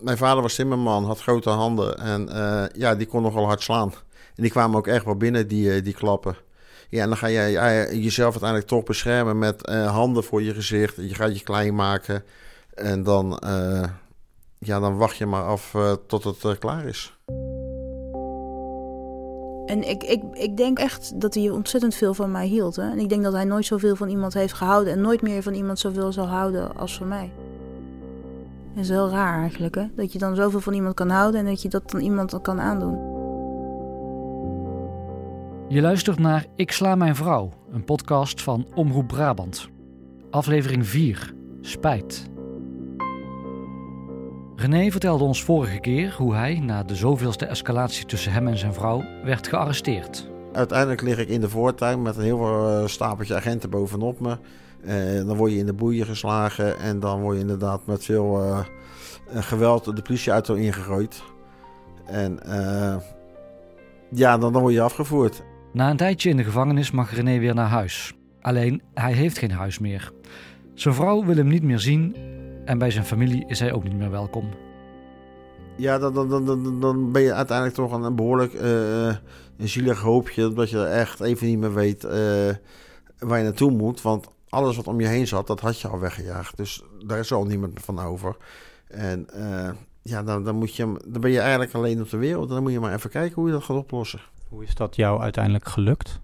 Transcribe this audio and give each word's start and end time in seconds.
mijn 0.00 0.16
vader 0.16 0.42
was 0.42 0.54
timmerman, 0.54 1.04
had 1.04 1.20
grote 1.20 1.50
handen 1.50 1.98
en 1.98 2.28
eh, 2.28 2.64
ja, 2.72 2.94
die 2.94 3.06
kon 3.06 3.22
nogal 3.22 3.44
hard 3.44 3.62
slaan. 3.62 3.92
En 4.36 4.42
die 4.42 4.50
kwamen 4.50 4.76
ook 4.76 4.86
echt 4.86 5.04
wel 5.04 5.16
binnen, 5.16 5.48
die, 5.48 5.72
eh, 5.72 5.84
die 5.84 5.94
klappen. 5.94 6.36
Ja, 6.88 7.02
en 7.02 7.08
dan 7.08 7.16
ga 7.16 7.26
je 7.26 7.88
jezelf 7.92 8.30
uiteindelijk 8.30 8.70
toch 8.70 8.84
beschermen 8.84 9.38
met 9.38 9.66
handen 9.70 10.24
voor 10.24 10.42
je 10.42 10.54
gezicht. 10.54 10.96
Je 10.96 11.14
gaat 11.14 11.38
je 11.38 11.44
klein 11.44 11.74
maken 11.74 12.24
en 12.74 13.02
dan, 13.02 13.42
ja, 14.58 14.80
dan 14.80 14.96
wacht 14.96 15.16
je 15.16 15.26
maar 15.26 15.44
af 15.44 15.74
tot 16.06 16.24
het 16.42 16.58
klaar 16.58 16.84
is. 16.84 17.18
En 19.70 19.88
ik, 19.88 20.02
ik, 20.02 20.22
ik 20.32 20.56
denk 20.56 20.78
echt 20.78 21.20
dat 21.20 21.34
hij 21.34 21.50
ontzettend 21.50 21.94
veel 21.94 22.14
van 22.14 22.30
mij 22.30 22.46
hield. 22.46 22.76
Hè? 22.76 22.90
En 22.90 22.98
ik 22.98 23.08
denk 23.08 23.22
dat 23.22 23.32
hij 23.32 23.44
nooit 23.44 23.66
zoveel 23.66 23.96
van 23.96 24.08
iemand 24.08 24.34
heeft 24.34 24.52
gehouden. 24.52 24.92
En 24.92 25.00
nooit 25.00 25.22
meer 25.22 25.42
van 25.42 25.54
iemand 25.54 25.78
zoveel 25.78 26.12
zal 26.12 26.26
houden 26.26 26.76
als 26.76 26.96
van 26.96 27.08
mij. 27.08 27.32
Dat 28.74 28.84
is 28.84 28.88
heel 28.88 29.10
raar 29.10 29.40
eigenlijk, 29.40 29.74
hè? 29.74 29.86
Dat 29.96 30.12
je 30.12 30.18
dan 30.18 30.36
zoveel 30.36 30.60
van 30.60 30.74
iemand 30.74 30.94
kan 30.94 31.10
houden 31.10 31.40
en 31.40 31.46
dat 31.46 31.62
je 31.62 31.68
dat 31.68 31.90
dan 31.90 32.00
iemand 32.00 32.40
kan 32.40 32.60
aandoen. 32.60 33.18
Je 35.68 35.80
luistert 35.80 36.18
naar 36.18 36.46
Ik 36.56 36.72
sla 36.72 36.94
mijn 36.94 37.16
vrouw, 37.16 37.52
een 37.72 37.84
podcast 37.84 38.42
van 38.42 38.66
Omroep 38.74 39.08
Brabant. 39.08 39.68
Aflevering 40.30 40.86
4, 40.86 41.34
Spijt. 41.60 42.30
René 44.56 44.90
vertelde 44.90 45.24
ons 45.24 45.44
vorige 45.44 45.78
keer 45.78 46.14
hoe 46.18 46.34
hij, 46.34 46.58
na 46.58 46.82
de 46.82 46.94
zoveelste 46.94 47.46
escalatie 47.46 48.06
tussen 48.06 48.32
hem 48.32 48.48
en 48.48 48.58
zijn 48.58 48.74
vrouw, 48.74 49.04
werd 49.24 49.48
gearresteerd. 49.48 50.30
Uiteindelijk 50.52 51.00
lig 51.00 51.18
ik 51.18 51.28
in 51.28 51.40
de 51.40 51.48
voortuin 51.48 52.02
met 52.02 52.16
een 52.16 52.22
heel 52.22 52.80
uh, 52.80 52.86
stapeltje 52.86 53.34
agenten 53.34 53.70
bovenop 53.70 54.20
me. 54.20 54.38
Dan 55.26 55.36
word 55.36 55.52
je 55.52 55.58
in 55.58 55.66
de 55.66 55.72
boeien 55.72 56.06
geslagen 56.06 56.78
en 56.78 57.00
dan 57.00 57.20
word 57.20 57.34
je 57.34 57.40
inderdaad 57.40 57.86
met 57.86 58.04
veel 58.04 58.44
uh, 58.44 58.58
geweld 59.34 59.84
de 59.84 60.02
politieauto 60.02 60.54
ingegooid. 60.54 61.22
En 62.06 62.38
ja, 64.10 64.38
dan, 64.38 64.52
dan 64.52 64.62
word 64.62 64.74
je 64.74 64.80
afgevoerd. 64.80 65.42
Na 65.72 65.90
een 65.90 65.96
tijdje 65.96 66.30
in 66.30 66.36
de 66.36 66.44
gevangenis 66.44 66.90
mag 66.90 67.14
René 67.14 67.38
weer 67.38 67.54
naar 67.54 67.68
huis. 67.68 68.14
Alleen, 68.40 68.82
hij 68.94 69.12
heeft 69.12 69.38
geen 69.38 69.50
huis 69.50 69.78
meer. 69.78 70.12
Zijn 70.74 70.94
vrouw 70.94 71.24
wil 71.24 71.36
hem 71.36 71.48
niet 71.48 71.62
meer 71.62 71.78
zien 71.78 72.16
en 72.64 72.78
bij 72.78 72.90
zijn 72.90 73.04
familie 73.04 73.44
is 73.46 73.60
hij 73.60 73.72
ook 73.72 73.84
niet 73.84 73.96
meer 73.96 74.10
welkom. 74.10 74.48
Ja, 75.76 75.98
dan, 75.98 76.14
dan, 76.14 76.46
dan, 76.46 76.80
dan 76.80 77.12
ben 77.12 77.22
je 77.22 77.32
uiteindelijk 77.32 77.76
toch 77.76 77.92
een 77.92 78.16
behoorlijk 78.16 78.52
uh, 78.52 79.06
een 79.56 79.68
zielig 79.68 80.00
hoopje. 80.00 80.52
Dat 80.52 80.70
je 80.70 80.84
echt 80.84 81.20
even 81.20 81.46
niet 81.46 81.58
meer 81.58 81.74
weet 81.74 82.04
uh, 82.04 82.10
waar 83.18 83.38
je 83.38 83.44
naartoe 83.44 83.70
moet. 83.70 84.02
Want 84.02 84.28
alles 84.50 84.76
wat 84.76 84.86
om 84.86 85.00
je 85.00 85.06
heen 85.06 85.26
zat, 85.26 85.46
dat 85.46 85.60
had 85.60 85.80
je 85.80 85.88
al 85.88 85.98
weggejaagd. 85.98 86.56
Dus 86.56 86.82
daar 87.06 87.18
is 87.18 87.32
al 87.32 87.44
niemand 87.44 87.80
van 87.80 88.00
over. 88.00 88.36
En 88.88 89.26
uh, 89.36 89.70
ja, 90.02 90.22
dan, 90.22 90.44
dan, 90.44 90.56
moet 90.56 90.76
je, 90.76 91.00
dan 91.06 91.20
ben 91.20 91.30
je 91.30 91.40
eigenlijk 91.40 91.74
alleen 91.74 92.00
op 92.00 92.10
de 92.10 92.16
wereld. 92.16 92.48
Dan 92.48 92.62
moet 92.62 92.72
je 92.72 92.80
maar 92.80 92.94
even 92.94 93.10
kijken 93.10 93.34
hoe 93.34 93.46
je 93.46 93.52
dat 93.52 93.64
gaat 93.64 93.76
oplossen. 93.76 94.20
Hoe 94.48 94.64
is 94.64 94.74
dat 94.74 94.96
jou 94.96 95.20
uiteindelijk 95.20 95.68
gelukt? 95.68 96.20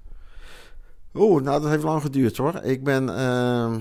Oeh, 1.15 1.43
nou 1.43 1.61
dat 1.61 1.71
heeft 1.71 1.83
lang 1.83 2.03
geduurd 2.03 2.37
hoor. 2.37 2.61
Ik 2.63 2.85
ben 2.85 3.09
uh, 3.09 3.77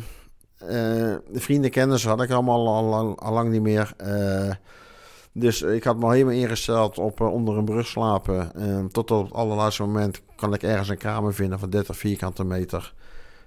vrienden, 1.34 1.72
kennis 1.72 2.06
had 2.06 2.22
ik 2.22 2.32
allemaal 2.32 2.68
al, 2.68 3.18
al, 3.18 3.34
lang 3.34 3.52
niet 3.52 3.62
meer. 3.62 3.94
Uh, 4.06 4.52
dus 5.32 5.62
ik 5.62 5.84
had 5.84 5.98
me 5.98 6.12
helemaal 6.12 6.34
ingesteld 6.34 6.98
op 6.98 7.20
uh, 7.20 7.34
onder 7.34 7.58
een 7.58 7.66
brug 7.66 7.88
slapen. 7.88 8.52
tot 8.92 9.12
op 9.12 9.24
het 9.26 9.34
allerlaatste 9.34 9.84
moment 9.84 10.22
kan 10.36 10.54
ik 10.54 10.64
ergens 10.64 10.90
een 10.90 10.98
kamer 10.98 11.34
vinden 11.34 11.60
van 11.60 11.70
30 11.70 11.98
vierkante 11.98 12.44
meter. 12.44 12.94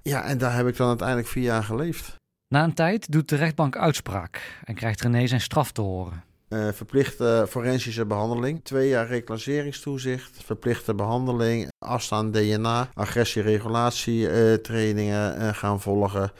Ja, 0.02 0.24
en 0.24 0.38
daar 0.38 0.54
heb 0.54 0.66
ik 0.66 0.76
dan 0.76 0.88
uiteindelijk 0.88 1.28
vier 1.28 1.42
jaar 1.42 1.64
geleefd. 1.64 2.16
Na 2.48 2.64
een 2.64 2.74
tijd 2.74 3.12
doet 3.12 3.28
de 3.28 3.36
rechtbank 3.36 3.76
uitspraak 3.76 4.60
en 4.64 4.74
krijgt 4.74 5.00
René 5.00 5.26
zijn 5.26 5.40
straf 5.40 5.72
te 5.72 5.80
horen. 5.80 6.22
Uh, 6.48 6.68
verplichte 6.72 7.46
forensische 7.48 8.06
behandeling, 8.06 8.64
twee 8.64 8.88
jaar 8.88 9.06
reclasseringstoezicht, 9.06 10.42
verplichte 10.44 10.94
behandeling, 10.94 11.68
afstaan 11.78 12.30
DNA, 12.30 12.88
agressieregulatietrainingen 12.94 15.36
uh, 15.36 15.42
uh, 15.46 15.54
gaan 15.54 15.80
volgen. 15.80 16.32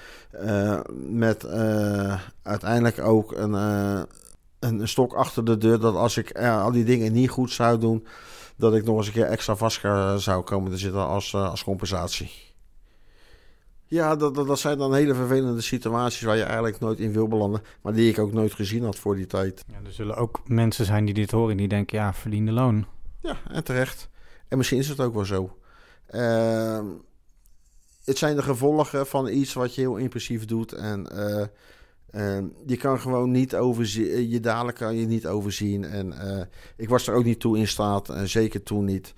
met 1.08 1.46
uiteindelijk 2.42 2.98
ook 2.98 3.32
een, 3.32 3.52
een, 3.52 4.06
een, 4.58 4.88
stok 4.88 5.12
achter 5.12 5.44
de 5.44 5.58
deur 5.58 5.80
dat 5.80 5.94
als 5.94 6.16
ik 6.16 6.38
al 6.38 6.72
die 6.72 6.84
dingen 6.84 7.12
niet 7.12 7.30
goed 7.30 7.50
zou 7.50 7.78
doen, 7.78 8.06
dat 8.56 8.74
ik 8.74 8.84
nog 8.84 8.96
eens 8.96 9.06
een 9.06 9.12
keer 9.12 9.24
extra 9.24 9.56
vast 9.56 9.80
zou 10.16 10.42
komen 10.42 10.70
te 10.70 10.78
zitten 10.78 11.06
als, 11.06 11.34
als 11.34 11.64
compensatie. 11.64 12.47
Ja, 13.90 14.16
dat, 14.16 14.34
dat, 14.34 14.46
dat, 14.46 14.58
zijn 14.58 14.78
dan 14.78 14.94
hele 14.94 15.14
vervelende 15.14 15.60
situaties 15.60 16.22
waar 16.22 16.36
je 16.36 16.42
eigenlijk 16.42 16.78
nooit 16.78 16.98
in 16.98 17.12
wil 17.12 17.28
belanden. 17.28 17.62
Maar 17.82 17.92
die 17.92 18.10
ik 18.10 18.18
ook 18.18 18.32
nooit 18.32 18.52
gezien 18.54 18.84
had 18.84 18.98
voor 18.98 19.16
die 19.16 19.26
tijd. 19.26 19.64
Ja, 19.66 19.78
er 19.84 19.92
zullen 19.92 20.16
ook 20.16 20.40
mensen 20.48 20.84
zijn 20.84 21.04
die 21.04 21.14
dit 21.14 21.30
horen 21.30 21.56
die 21.56 21.68
denken, 21.68 21.98
ja, 21.98 22.14
verdiende 22.14 22.52
loon. 22.52 22.86
Ja, 23.20 23.36
en 23.50 23.64
terecht. 23.64 24.08
En 24.48 24.56
misschien 24.56 24.78
is 24.78 24.88
het 24.88 25.00
ook 25.00 25.14
wel 25.14 25.24
zo. 25.24 25.56
Uh, 26.10 26.80
het 28.04 28.18
zijn 28.18 28.36
de 28.36 28.42
gevolgen 28.42 29.06
van 29.06 29.28
iets 29.28 29.52
wat 29.52 29.74
je 29.74 29.80
heel 29.80 29.96
impulsief 29.96 30.44
doet. 30.44 30.72
En 30.72 31.06
uh, 31.14 32.38
je 32.66 32.76
kan 32.76 33.00
gewoon 33.00 33.30
niet 33.30 33.56
overzien. 33.56 34.30
Je 34.30 34.40
dadelijk 34.40 34.76
kan 34.76 34.96
je 34.96 35.06
niet 35.06 35.26
overzien. 35.26 35.84
En 35.84 36.06
uh, 36.06 36.42
ik 36.76 36.88
was 36.88 37.06
er 37.06 37.14
ook 37.14 37.24
niet 37.24 37.40
toe 37.40 37.58
in 37.58 37.68
staat. 37.68 38.08
En 38.08 38.28
zeker 38.28 38.62
toen 38.62 38.84
niet. 38.84 39.14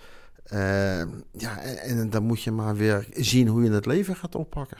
Uh, 0.53 0.99
ja, 1.33 1.59
en, 1.61 1.79
en, 1.79 2.11
dan 2.11 2.23
moet 2.23 2.43
je 2.43 2.51
maar 2.51 2.77
weer 2.77 3.07
zien 3.13 3.49
hoe 3.49 3.63
je 3.63 3.71
het 3.71 3.87
leven 3.87 4.17
gaat 4.17 4.35
oppakken. 4.35 4.79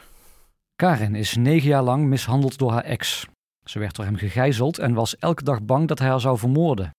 Karen 0.77 1.15
is 1.15 1.37
negen 1.37 1.69
jaar 1.69 1.83
lang 1.83 2.07
mishandeld 2.07 2.59
door 2.59 2.73
haar 2.73 2.85
ex. 2.85 3.27
Ze 3.65 3.79
werd 3.79 3.97
door 3.97 4.05
hem 4.05 4.17
gegijzeld 4.17 4.79
en 4.79 4.95
was 4.95 5.17
elke 5.19 5.45
dag 5.45 5.63
bang 5.63 5.89
dat 5.89 5.99
hij 5.99 6.09
haar 6.09 6.21
zou 6.21 6.39
vermoorden. 6.39 6.91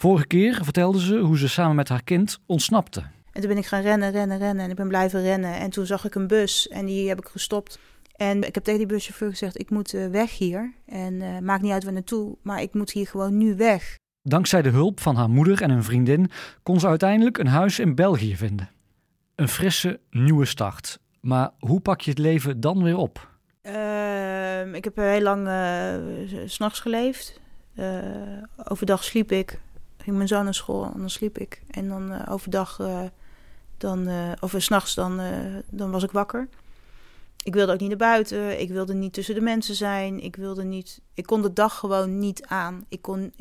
Vorige 0.00 0.26
keer 0.26 0.60
vertelde 0.64 1.00
ze 1.00 1.18
hoe 1.18 1.38
ze 1.38 1.48
samen 1.48 1.76
met 1.76 1.88
haar 1.88 2.04
kind 2.04 2.38
ontsnapte. 2.46 3.00
En 3.32 3.40
toen 3.40 3.48
ben 3.50 3.58
ik 3.58 3.66
gaan 3.66 3.82
rennen, 3.82 4.10
rennen, 4.10 4.38
rennen 4.38 4.64
en 4.64 4.70
ik 4.70 4.76
ben 4.76 4.88
blijven 4.88 5.22
rennen. 5.22 5.54
En 5.54 5.70
toen 5.70 5.86
zag 5.86 6.04
ik 6.04 6.14
een 6.14 6.26
bus 6.26 6.68
en 6.68 6.86
die 6.86 7.08
heb 7.08 7.18
ik 7.18 7.26
gestopt. 7.26 7.78
En 8.16 8.42
ik 8.42 8.54
heb 8.54 8.64
tegen 8.64 8.78
die 8.78 8.88
buschauffeur 8.88 9.30
gezegd, 9.30 9.60
ik 9.60 9.70
moet 9.70 9.94
uh, 9.94 10.06
weg 10.06 10.38
hier. 10.38 10.74
En 10.86 11.14
uh, 11.14 11.38
maakt 11.38 11.62
niet 11.62 11.72
uit 11.72 11.84
waar 11.84 11.92
naartoe, 11.92 12.36
maar 12.42 12.62
ik 12.62 12.74
moet 12.74 12.90
hier 12.90 13.06
gewoon 13.06 13.36
nu 13.36 13.56
weg. 13.56 13.96
Dankzij 14.28 14.62
de 14.62 14.68
hulp 14.68 15.00
van 15.00 15.16
haar 15.16 15.30
moeder 15.30 15.62
en 15.62 15.70
een 15.70 15.84
vriendin 15.84 16.30
kon 16.62 16.80
ze 16.80 16.86
uiteindelijk 16.86 17.38
een 17.38 17.46
huis 17.46 17.78
in 17.78 17.94
België 17.94 18.36
vinden. 18.36 18.70
Een 19.34 19.48
frisse, 19.48 20.00
nieuwe 20.10 20.44
start. 20.44 20.98
Maar 21.20 21.50
hoe 21.58 21.80
pak 21.80 22.00
je 22.00 22.10
het 22.10 22.18
leven 22.18 22.60
dan 22.60 22.82
weer 22.82 22.96
op? 22.96 23.28
Uh, 23.62 24.74
ik 24.74 24.84
heb 24.84 24.96
heel 24.96 25.20
lang 25.20 25.46
uh, 25.46 26.48
s'nachts 26.48 26.80
geleefd. 26.80 27.40
Uh, 27.74 27.94
overdag 28.64 29.04
sliep 29.04 29.32
ik. 29.32 29.60
Ging 29.98 30.16
mijn 30.16 30.28
zoon 30.28 30.44
naar 30.44 30.54
school 30.54 30.84
en 30.84 31.00
dan 31.00 31.10
sliep 31.10 31.38
ik. 31.38 31.62
En 31.70 31.88
dan 31.88 32.12
uh, 32.12 32.22
overdag, 32.28 32.80
dan, 33.76 34.08
of 34.40 34.54
s'nachts, 34.56 34.94
dan, 34.94 35.20
dan 35.70 35.90
was 35.90 36.02
ik 36.02 36.10
wakker. 36.10 36.48
Ik 37.46 37.54
wilde 37.54 37.72
ook 37.72 37.80
niet 37.80 37.88
naar 37.88 37.98
buiten. 37.98 38.60
Ik 38.60 38.68
wilde 38.68 38.94
niet 38.94 39.12
tussen 39.12 39.34
de 39.34 39.40
mensen 39.40 39.74
zijn. 39.74 40.20
Ik 40.20 40.36
wilde 40.36 40.64
niet. 40.64 41.00
Ik 41.14 41.26
kon 41.26 41.42
de 41.42 41.52
dag 41.52 41.78
gewoon 41.78 42.18
niet 42.18 42.46
aan. 42.46 42.84
Ik, 42.88 43.02
kon, 43.02 43.32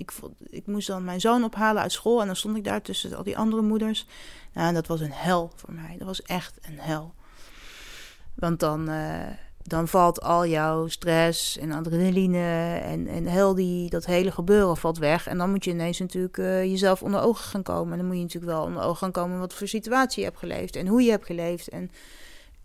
ik, 0.50 0.66
moest 0.66 0.88
dan 0.88 1.04
mijn 1.04 1.20
zoon 1.20 1.44
ophalen 1.44 1.82
uit 1.82 1.92
school. 1.92 2.22
En 2.22 2.26
dan 2.26 2.36
stond 2.36 2.58
ik 2.58 2.64
daar 2.64 2.82
tussen 2.82 3.16
al 3.16 3.24
die 3.24 3.38
andere 3.38 3.62
moeders. 3.62 4.08
Nou, 4.54 4.68
en 4.68 4.74
dat 4.74 4.88
was 4.88 5.00
een 5.00 5.12
hel 5.12 5.52
voor 5.56 5.74
mij. 5.74 5.96
Dat 5.98 6.08
was 6.08 6.22
echt 6.22 6.58
een 6.62 6.80
hel. 6.80 7.14
Want 8.34 8.60
dan, 8.60 8.90
uh, 8.90 9.28
dan 9.64 9.88
valt 9.88 10.22
al 10.22 10.46
jouw 10.46 10.88
stress 10.88 11.58
en 11.58 11.72
adrenaline 11.72 12.78
en, 12.84 13.08
en 13.08 13.26
heel 13.26 13.56
die, 13.56 13.90
dat 13.90 14.06
hele 14.06 14.32
gebeuren 14.32 14.78
valt 14.78 14.98
weg. 14.98 15.28
En 15.28 15.38
dan 15.38 15.52
moet 15.52 15.64
je 15.64 15.72
ineens 15.72 16.00
natuurlijk 16.00 16.38
uh, 16.38 16.64
jezelf 16.64 17.04
onder 17.04 17.22
ogen 17.22 17.46
gaan 17.46 17.64
komen. 17.64 17.92
En 17.92 17.98
dan 17.98 18.08
moet 18.08 18.18
je 18.18 18.22
natuurlijk 18.22 18.52
wel 18.52 18.64
onder 18.64 18.84
ogen 18.84 18.98
gaan 18.98 19.12
komen 19.12 19.40
wat 19.40 19.54
voor 19.54 19.68
situatie 19.68 20.20
je 20.20 20.28
hebt 20.28 20.40
geleefd 20.40 20.76
en 20.76 20.88
hoe 20.88 21.02
je 21.02 21.10
hebt 21.10 21.26
geleefd. 21.26 21.68
En 21.68 21.92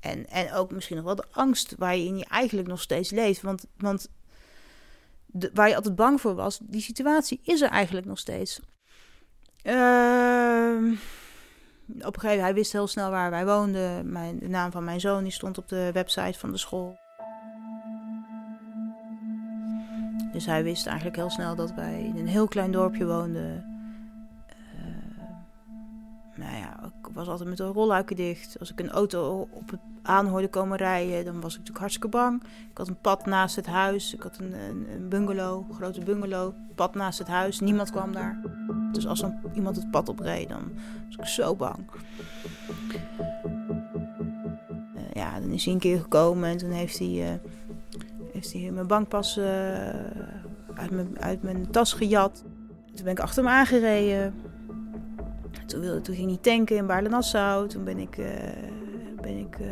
en, 0.00 0.26
en 0.26 0.52
ook 0.52 0.70
misschien 0.70 0.96
nog 0.96 1.04
wel 1.04 1.14
de 1.14 1.26
angst 1.30 1.74
waarin 1.78 2.18
je 2.18 2.24
eigenlijk 2.24 2.68
nog 2.68 2.80
steeds 2.80 3.10
leeft. 3.10 3.42
Want, 3.42 3.64
want 3.76 4.08
waar 5.54 5.68
je 5.68 5.76
altijd 5.76 5.94
bang 5.94 6.20
voor 6.20 6.34
was, 6.34 6.58
die 6.62 6.80
situatie 6.80 7.40
is 7.42 7.60
er 7.60 7.70
eigenlijk 7.70 8.06
nog 8.06 8.18
steeds. 8.18 8.60
Uh, 9.62 10.76
op 11.98 12.14
een 12.14 12.20
gegeven 12.20 12.28
moment, 12.28 12.40
hij 12.40 12.54
wist 12.54 12.72
heel 12.72 12.86
snel 12.86 13.10
waar 13.10 13.30
wij 13.30 13.46
woonden. 13.46 14.12
Mijn, 14.12 14.38
de 14.38 14.48
naam 14.48 14.70
van 14.70 14.84
mijn 14.84 15.00
zoon 15.00 15.22
die 15.22 15.32
stond 15.32 15.58
op 15.58 15.68
de 15.68 15.90
website 15.92 16.38
van 16.38 16.50
de 16.50 16.58
school. 16.58 16.98
Dus 20.32 20.46
hij 20.46 20.62
wist 20.62 20.86
eigenlijk 20.86 21.16
heel 21.16 21.30
snel 21.30 21.54
dat 21.54 21.74
wij 21.74 22.02
in 22.04 22.16
een 22.16 22.28
heel 22.28 22.48
klein 22.48 22.72
dorpje 22.72 23.06
woonden. 23.06 23.79
Nou 26.40 26.56
ja, 26.56 26.80
ik 26.82 27.08
was 27.12 27.28
altijd 27.28 27.48
met 27.48 27.58
de 27.58 27.64
rolluiken 27.64 28.16
dicht. 28.16 28.58
Als 28.58 28.70
ik 28.70 28.80
een 28.80 28.90
auto 28.90 29.48
op 29.50 29.70
het 29.70 29.80
aan 30.02 30.26
hoorde 30.26 30.48
komen 30.48 30.78
rijden, 30.78 31.24
dan 31.24 31.34
was 31.34 31.52
ik 31.52 31.58
natuurlijk 31.58 31.78
hartstikke 31.78 32.08
bang. 32.08 32.42
Ik 32.70 32.78
had 32.78 32.88
een 32.88 33.00
pad 33.00 33.26
naast 33.26 33.56
het 33.56 33.66
huis. 33.66 34.14
Ik 34.14 34.22
had 34.22 34.38
een, 34.38 34.52
een, 34.52 34.86
een 34.94 35.08
bungalow, 35.08 35.68
een 35.68 35.74
grote 35.74 36.00
bungalow. 36.00 36.54
Pad 36.74 36.94
naast 36.94 37.18
het 37.18 37.28
huis. 37.28 37.60
Niemand 37.60 37.90
kwam 37.90 38.12
daar. 38.12 38.40
Dus 38.92 39.06
als 39.06 39.20
dan 39.20 39.38
iemand 39.54 39.76
het 39.76 39.90
pad 39.90 40.08
opreed, 40.08 40.48
dan 40.48 40.72
was 41.06 41.16
ik 41.16 41.24
zo 41.24 41.56
bang. 41.56 41.78
Uh, 44.94 45.02
ja, 45.12 45.40
dan 45.40 45.50
is 45.50 45.64
hij 45.64 45.74
een 45.74 45.80
keer 45.80 46.00
gekomen 46.00 46.48
en 46.48 46.56
toen 46.56 46.70
heeft 46.70 46.98
hij, 46.98 47.08
uh, 47.08 47.28
heeft 48.32 48.52
hij 48.52 48.70
mijn 48.70 48.86
bankpas 48.86 49.38
uh, 49.38 49.44
uit 50.74 50.90
mijn, 50.90 51.20
uit 51.20 51.42
mijn 51.42 51.70
tas 51.70 51.92
gejat. 51.92 52.44
Toen 52.94 53.04
ben 53.04 53.12
ik 53.12 53.20
achter 53.20 53.42
hem 53.44 53.52
aangereden. 53.52 54.34
Toen, 55.66 55.80
wilde, 55.80 56.00
toen 56.00 56.14
ging 56.14 56.28
hij 56.28 56.38
tanken 56.40 56.76
in 56.76 56.86
Baarle-Nassau. 56.86 57.68
Toen 57.68 57.84
ben 57.84 57.98
ik, 57.98 58.16
uh, 58.16 58.26
ben 59.20 59.38
ik, 59.38 59.58
uh, 59.58 59.66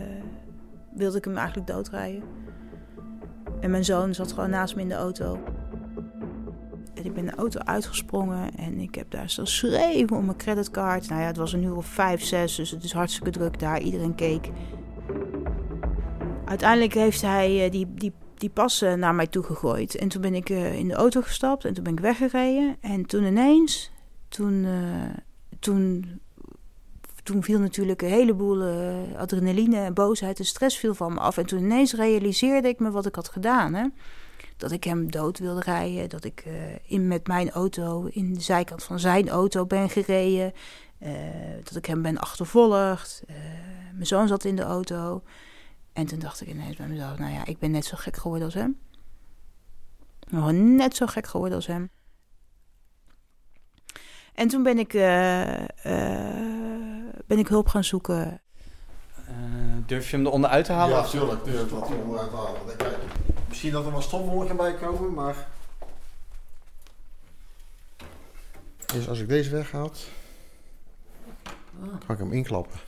wilde 0.95 1.19
ik 1.19 1.25
hem 1.25 1.37
eigenlijk 1.37 1.67
doodrijden. 1.67 2.23
En 3.61 3.71
mijn 3.71 3.85
zoon 3.85 4.15
zat 4.15 4.33
gewoon 4.33 4.51
naast 4.51 4.77
me 4.77 4.83
in 4.83 4.89
de 4.89 4.95
auto. 4.95 5.39
En 6.95 7.05
ik 7.05 7.15
ben 7.15 7.27
de 7.27 7.35
auto 7.35 7.61
uitgesprongen 7.61 8.55
en 8.57 8.79
ik 8.79 8.95
heb 8.95 9.11
daar 9.11 9.31
zo 9.31 9.45
schreven 9.45 10.17
om 10.17 10.25
mijn 10.25 10.37
creditcard. 10.37 11.09
Nou 11.09 11.21
ja, 11.21 11.27
het 11.27 11.37
was 11.37 11.53
een 11.53 11.63
uur 11.63 11.77
of 11.77 11.87
vijf, 11.87 12.25
zes, 12.25 12.55
dus 12.55 12.71
het 12.71 12.85
is 12.85 12.93
hartstikke 12.93 13.31
druk 13.31 13.59
daar. 13.59 13.81
Iedereen 13.81 14.15
keek. 14.15 14.51
Uiteindelijk 16.45 16.95
heeft 16.95 17.23
hij 17.23 17.65
uh, 17.65 17.71
die, 17.71 17.95
die, 17.95 18.13
die 18.35 18.51
passen 18.51 18.99
naar 18.99 19.15
mij 19.15 19.27
toe 19.27 19.43
gegooid. 19.43 19.97
En 19.97 20.09
toen 20.09 20.21
ben 20.21 20.35
ik 20.35 20.49
in 20.49 20.89
de 20.89 20.95
auto 20.95 21.21
gestapt 21.21 21.65
en 21.65 21.75
toen 21.75 21.85
ben 21.85 21.93
ik 21.93 22.01
weggereden. 22.01 22.77
En 22.81 23.07
toen 23.07 23.25
ineens, 23.25 23.91
toen 24.29 24.67
toen, 25.59 26.21
toen 27.23 27.43
viel 27.43 27.59
natuurlijk 27.59 28.03
een 28.03 28.09
heleboel 28.09 28.69
uh, 28.69 29.19
adrenaline, 29.19 29.93
boosheid 29.93 30.39
en 30.39 30.45
stress 30.45 30.77
viel 30.77 30.95
van 30.95 31.15
me 31.15 31.21
af. 31.21 31.39
En 31.39 31.47
toen 31.47 31.59
ineens 31.59 31.95
realiseerde 31.95 32.69
ik 32.69 32.79
me 32.79 32.91
wat 32.91 33.07
ik 33.07 33.15
had 33.15 33.29
gedaan. 33.29 33.75
Hè? 33.75 33.87
Dat 34.57 34.73
ik 34.73 34.85
hem 34.85 35.11
dood 35.11 35.39
wilde 35.39 35.61
rijden. 35.61 36.09
Dat 36.09 36.25
ik 36.25 36.45
uh, 36.47 36.55
in, 36.87 37.09
met 37.09 37.27
mijn 37.27 37.51
auto 37.51 38.05
in 38.05 38.35
de 38.35 38.41
zijkant 38.41 38.85
van 38.85 38.99
zijn 38.99 39.29
auto 39.29 39.67
ben 39.67 39.91
gereden. 39.91 40.53
Uh, 41.03 41.11
dat 41.65 41.77
ik 41.77 41.87
hem 41.87 42.03
ben 42.03 42.19
achtervolgd. 42.19 43.23
mijn 43.93 44.07
zoon 44.07 44.29
zat 44.29 44.45
in 44.45 44.57
de 44.57 44.63
auto. 44.63 45.23
En 45.93 46.07
toen 46.07 46.19
dacht 46.19 46.41
ik 46.41 46.49
ineens 46.49 46.77
bij 46.77 46.89
mezelf: 46.89 47.19
Nou 47.19 47.33
ja, 47.33 47.47
ik 47.47 47.59
ben 47.59 47.71
net 47.71 47.85
zo 47.85 47.97
gek 47.97 48.17
geworden 48.17 48.45
als 48.45 48.55
hem. 48.55 48.79
Nog 50.29 50.53
net 50.53 50.97
zo 50.97 51.07
gek 51.07 51.27
geworden 51.27 51.57
als 51.57 51.67
hem. 51.67 51.91
En 54.38 54.49
toen 54.49 54.62
ben 54.62 54.79
ik, 54.79 54.94
uh, 54.94 55.58
uh, 55.58 55.64
ben 57.26 57.38
ik 57.38 57.49
hulp 57.49 57.69
gaan 57.69 57.85
zoeken. 57.85 58.40
Uh, 59.29 59.35
durf 59.87 60.11
je 60.11 60.17
hem 60.17 60.26
eronder 60.26 60.50
uit 60.50 60.64
te 60.64 60.73
halen? 60.73 60.96
Ja, 60.96 61.02
natuurlijk. 61.02 61.44
Durf 61.44 61.69
te 61.69 61.75
halen. 61.75 62.99
Misschien 63.49 63.73
dat 63.73 63.87
er 63.87 63.93
wat 63.93 64.02
stofwolken 64.02 64.56
bij 64.56 64.75
komen, 64.75 65.14
maar... 65.14 65.49
Dus 68.87 69.08
als 69.08 69.20
ik 69.20 69.29
deze 69.29 69.50
weghaal, 69.50 69.90
kan 72.06 72.14
ik 72.14 72.19
hem 72.19 72.32
inklappen. 72.32 72.79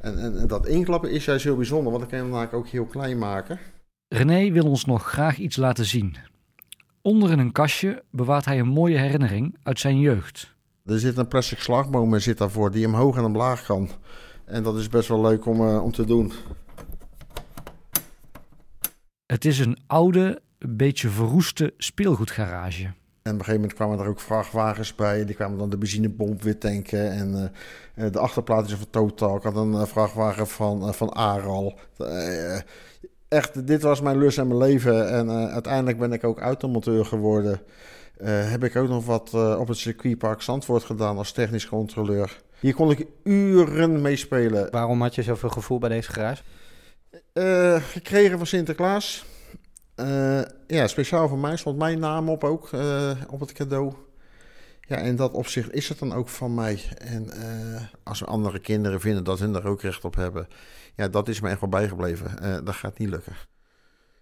En, 0.00 0.18
en, 0.18 0.38
en, 0.38 0.46
dat 0.46 0.66
inklappen 0.66 1.10
is 1.10 1.24
juist 1.24 1.44
heel 1.44 1.56
bijzonder, 1.56 1.92
want 1.92 1.98
dan 1.98 2.08
kan 2.08 2.18
je 2.18 2.24
hem 2.24 2.32
namelijk 2.32 2.56
ook 2.56 2.68
heel 2.68 2.86
klein 2.86 3.18
maken. 3.18 3.58
René 4.08 4.50
wil 4.50 4.66
ons 4.66 4.84
nog 4.84 5.08
graag 5.08 5.38
iets 5.38 5.56
laten 5.56 5.84
zien. 5.84 6.16
Onder 7.06 7.30
in 7.30 7.38
een 7.38 7.52
kastje 7.52 8.02
bewaart 8.10 8.44
hij 8.44 8.58
een 8.58 8.68
mooie 8.68 8.98
herinnering 8.98 9.56
uit 9.62 9.80
zijn 9.80 9.98
jeugd. 9.98 10.54
Er 10.84 10.98
zit 10.98 11.16
een 11.16 11.28
plastic 11.28 11.58
slagboom 11.58 12.18
zit 12.18 12.38
daarvoor 12.38 12.70
die 12.70 12.86
omhoog 12.86 13.16
en 13.16 13.24
omlaag 13.24 13.64
kan. 13.64 13.90
En 14.44 14.62
dat 14.62 14.76
is 14.76 14.88
best 14.88 15.08
wel 15.08 15.20
leuk 15.20 15.46
om, 15.46 15.60
uh, 15.60 15.82
om 15.82 15.92
te 15.92 16.04
doen. 16.04 16.32
Het 19.26 19.44
is 19.44 19.58
een 19.58 19.78
oude, 19.86 20.42
beetje 20.58 21.08
verroeste 21.08 21.74
speelgoedgarage. 21.76 22.84
En 22.84 22.92
op 23.32 23.38
een 23.38 23.38
gegeven 23.38 23.54
moment 23.54 23.74
kwamen 23.74 23.98
er 23.98 24.06
ook 24.06 24.20
vrachtwagens 24.20 24.94
bij. 24.94 25.24
Die 25.24 25.34
kwamen 25.34 25.58
dan 25.58 25.70
de 25.70 25.78
benzinepomp 25.78 26.42
weer 26.42 26.58
tanken. 26.58 27.10
En 27.10 27.52
uh, 27.94 28.10
de 28.12 28.18
achterplaat 28.18 28.66
is 28.66 28.74
van 28.74 28.90
Total. 28.90 29.36
Ik 29.36 29.42
had 29.42 29.56
een 29.56 29.86
vrachtwagen 29.86 30.46
van, 30.46 30.86
uh, 30.86 30.92
van 30.92 31.12
Aral 31.12 31.78
echt, 33.34 33.66
dit 33.66 33.82
was 33.82 34.00
mijn 34.00 34.18
lust 34.18 34.38
en 34.38 34.46
mijn 34.46 34.58
leven. 34.58 35.08
En 35.08 35.26
uh, 35.26 35.52
uiteindelijk 35.52 35.98
ben 35.98 36.12
ik 36.12 36.24
ook 36.24 36.38
automonteur 36.38 37.04
geworden. 37.04 37.60
Uh, 38.20 38.50
heb 38.50 38.64
ik 38.64 38.76
ook 38.76 38.88
nog 38.88 39.06
wat 39.06 39.32
uh, 39.34 39.56
op 39.60 39.68
het 39.68 39.76
circuitpark 39.76 40.42
Zandvoort 40.42 40.84
gedaan 40.84 41.16
als 41.16 41.32
technisch 41.32 41.68
controleur. 41.68 42.40
Hier 42.60 42.74
kon 42.74 42.90
ik 42.90 43.06
uren 43.22 44.00
meespelen. 44.00 44.70
Waarom 44.70 45.02
had 45.02 45.14
je 45.14 45.22
zoveel 45.22 45.48
gevoel 45.48 45.78
bij 45.78 45.88
deze 45.88 46.12
garage? 46.12 46.42
gekregen 47.80 48.38
van 48.38 48.46
Sinterklaas. 48.46 49.24
ja, 50.66 50.86
speciaal 50.86 51.28
voor 51.28 51.38
mij 51.38 51.56
stond 51.56 51.78
mijn 51.78 51.98
naam 51.98 52.28
op 52.28 52.44
ook, 52.44 52.70
op 53.28 53.40
het 53.40 53.52
cadeau. 53.52 53.92
Ja, 54.80 54.96
in 54.96 55.16
dat 55.16 55.32
opzicht 55.32 55.72
is 55.72 55.88
het 55.88 55.98
dan 55.98 56.12
ook 56.12 56.28
van 56.28 56.54
mij. 56.54 56.82
En 56.98 57.28
als 58.02 58.24
andere 58.24 58.58
kinderen 58.58 59.00
vinden 59.00 59.24
dat 59.24 59.38
hun 59.38 59.54
er 59.54 59.66
ook 59.66 59.82
recht 59.82 60.04
op 60.04 60.14
hebben, 60.14 60.48
ja, 60.96 61.08
dat 61.08 61.28
is 61.28 61.40
me 61.40 61.48
echt 61.48 61.60
wel 61.60 61.68
bijgebleven. 61.68 62.30
Uh, 62.42 62.56
dat 62.64 62.74
gaat 62.74 62.98
niet 62.98 63.08
lukken. 63.08 63.32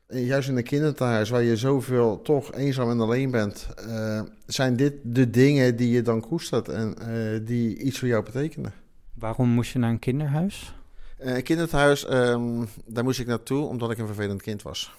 En 0.06 0.24
juist 0.24 0.48
in 0.48 0.56
een 0.56 0.62
kinderthuis 0.62 1.30
waar 1.30 1.42
je 1.42 1.56
zoveel 1.56 2.22
toch 2.22 2.52
eenzaam 2.52 2.90
en 2.90 3.00
alleen 3.00 3.30
bent, 3.30 3.68
uh, 3.88 4.20
zijn 4.46 4.76
dit 4.76 4.94
de 5.02 5.30
dingen 5.30 5.76
die 5.76 5.90
je 5.90 6.02
dan 6.02 6.20
koestert 6.20 6.68
en 6.68 6.96
uh, 7.08 7.46
die 7.46 7.78
iets 7.78 7.98
voor 7.98 8.08
jou 8.08 8.24
betekenen. 8.24 8.72
Waarom 9.14 9.48
moest 9.48 9.72
je 9.72 9.78
naar 9.78 9.90
een 9.90 9.98
kinderhuis? 9.98 10.74
Een 11.18 11.42
kinderthuis, 11.42 12.10
um, 12.10 12.68
daar 12.86 13.04
moest 13.04 13.20
ik 13.20 13.26
naartoe 13.26 13.66
omdat 13.66 13.90
ik 13.90 13.98
een 13.98 14.06
vervelend 14.06 14.42
kind 14.42 14.62
was. 14.62 14.94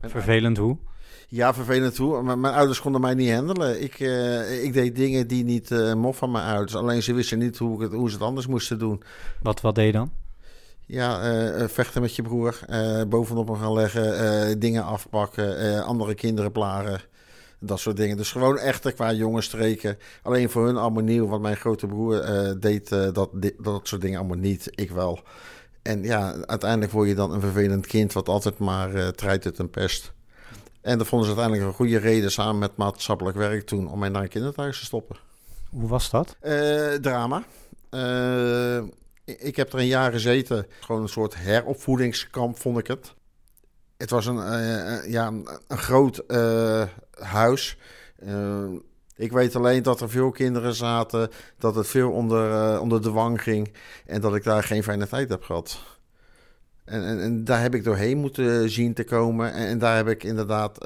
Mijn 0.00 0.12
vervelend 0.12 0.56
hoe? 0.56 0.76
Ja, 1.28 1.54
vervelend 1.54 1.96
hoe. 1.96 2.22
Maar 2.22 2.38
mijn 2.38 2.54
ouders 2.54 2.80
konden 2.80 3.00
mij 3.00 3.14
niet 3.14 3.32
handelen. 3.32 3.82
Ik, 3.82 4.00
uh, 4.00 4.64
ik 4.64 4.72
deed 4.72 4.96
dingen 4.96 5.26
die 5.26 5.44
niet 5.44 5.70
uh, 5.70 5.94
mocht 5.94 6.18
van 6.18 6.30
mijn 6.30 6.44
ouders. 6.44 6.74
Alleen 6.74 7.02
ze 7.02 7.14
wisten 7.14 7.38
niet 7.38 7.58
hoe, 7.58 7.82
het, 7.82 7.92
hoe 7.92 8.08
ze 8.08 8.14
het 8.14 8.24
anders 8.24 8.46
moesten 8.46 8.78
doen. 8.78 9.02
Wat, 9.42 9.60
wat 9.60 9.74
deed 9.74 9.86
je 9.86 9.92
dan? 9.92 10.12
Ja, 10.90 11.32
uh, 11.32 11.68
vechten 11.68 12.00
met 12.00 12.16
je 12.16 12.22
broer, 12.22 12.60
uh, 12.68 13.02
bovenop 13.08 13.48
hem 13.48 13.56
gaan 13.56 13.72
leggen, 13.72 14.22
uh, 14.50 14.54
dingen 14.58 14.84
afpakken, 14.84 15.82
andere 15.84 16.14
kinderen 16.14 16.52
plagen. 16.52 17.00
Dat 17.60 17.80
soort 17.80 17.96
dingen. 17.96 18.16
Dus 18.16 18.32
gewoon 18.32 18.58
echter 18.58 18.92
qua 18.92 19.12
jongens 19.12 19.46
streken. 19.46 19.98
Alleen 20.22 20.50
voor 20.50 20.66
hun 20.66 20.76
allemaal 20.76 21.02
nieuw, 21.02 21.26
want 21.26 21.42
mijn 21.42 21.56
grote 21.56 21.86
broer 21.86 22.24
deed 22.60 22.88
dat, 22.88 23.30
dat 23.58 23.88
soort 23.88 24.00
dingen 24.00 24.18
allemaal 24.18 24.36
niet. 24.36 24.70
Ik 24.74 24.90
wel. 24.90 25.20
En 25.82 26.02
ja, 26.02 26.34
uiteindelijk 26.46 26.92
word 26.92 27.08
je 27.08 27.14
dan 27.14 27.32
een 27.32 27.40
vervelend 27.40 27.86
kind 27.86 28.12
wat 28.12 28.28
altijd 28.28 28.58
maar 28.58 28.94
uh, 28.94 29.08
treidt 29.08 29.44
het 29.44 29.58
een 29.58 29.70
pest. 29.70 30.12
En 30.80 30.98
dat 30.98 31.06
vonden 31.06 31.28
ze 31.28 31.34
uiteindelijk 31.34 31.70
een 31.70 31.86
goede 31.86 31.98
reden 31.98 32.30
samen 32.30 32.58
met 32.58 32.76
maatschappelijk 32.76 33.36
werk 33.36 33.66
toen 33.66 33.90
om 33.90 33.98
mij 33.98 34.08
naar 34.08 34.22
een 34.22 34.28
kinderthuis 34.28 34.78
te 34.78 34.84
stoppen. 34.84 35.16
Hoe 35.70 35.88
was 35.88 36.10
dat? 36.10 36.36
drama 37.00 37.44
ik 39.36 39.56
heb 39.56 39.72
er 39.72 39.78
een 39.78 39.86
jaar 39.86 40.12
gezeten. 40.12 40.66
Gewoon 40.80 41.02
een 41.02 41.08
soort 41.08 41.36
heropvoedingskamp 41.36 42.58
vond 42.58 42.78
ik 42.78 42.86
het. 42.86 43.14
Het 43.96 44.10
was 44.10 44.26
een, 44.26 44.36
uh, 44.36 45.10
ja, 45.10 45.26
een 45.68 45.78
groot 45.78 46.22
uh, 46.28 46.82
huis. 47.18 47.76
Ik 49.16 49.32
weet 49.32 49.56
alleen 49.56 49.82
dat 49.82 50.00
er 50.00 50.10
veel 50.10 50.30
kinderen 50.30 50.74
zaten, 50.74 51.30
dat 51.58 51.74
het 51.74 51.86
veel 51.86 52.10
onder, 52.10 52.80
onder 52.80 53.02
de 53.02 53.10
wang 53.10 53.42
ging 53.42 53.72
en 54.06 54.20
dat 54.20 54.34
ik 54.34 54.44
daar 54.44 54.62
geen 54.62 54.82
fijne 54.82 55.08
tijd 55.08 55.28
heb 55.28 55.42
gehad. 55.42 55.80
En, 56.84 57.04
en, 57.04 57.20
en 57.20 57.44
daar 57.44 57.62
heb 57.62 57.74
ik 57.74 57.84
doorheen 57.84 58.18
moeten 58.18 58.70
zien 58.70 58.94
te 58.94 59.04
komen. 59.04 59.52
En, 59.52 59.66
en 59.66 59.78
daar 59.78 59.96
heb 59.96 60.08
ik 60.08 60.24
inderdaad 60.24 60.78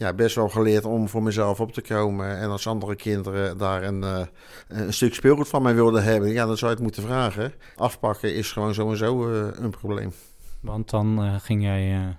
ja, 0.00 0.12
best 0.12 0.34
wel 0.34 0.48
geleerd 0.48 0.84
om 0.84 1.08
voor 1.08 1.22
mezelf 1.22 1.60
op 1.60 1.72
te 1.72 1.80
komen. 1.80 2.38
En 2.38 2.50
als 2.50 2.66
andere 2.66 2.96
kinderen 2.96 3.58
daar 3.58 3.82
een, 3.82 4.02
uh, 4.02 4.26
een 4.68 4.92
stuk 4.92 5.14
speelgoed 5.14 5.48
van 5.48 5.62
mij 5.62 5.74
wilden 5.74 6.02
hebben, 6.02 6.32
ja, 6.32 6.46
dan 6.46 6.56
zou 6.56 6.70
je 6.70 6.76
het 6.76 6.84
moeten 6.84 7.02
vragen. 7.02 7.52
Afpakken 7.76 8.34
is 8.34 8.52
gewoon 8.52 8.74
sowieso 8.74 9.28
uh, 9.28 9.48
een 9.52 9.70
probleem. 9.70 10.12
Want 10.60 10.90
dan 10.90 11.24
uh, 11.24 11.34
ging 11.40 11.62
jij. 11.62 12.16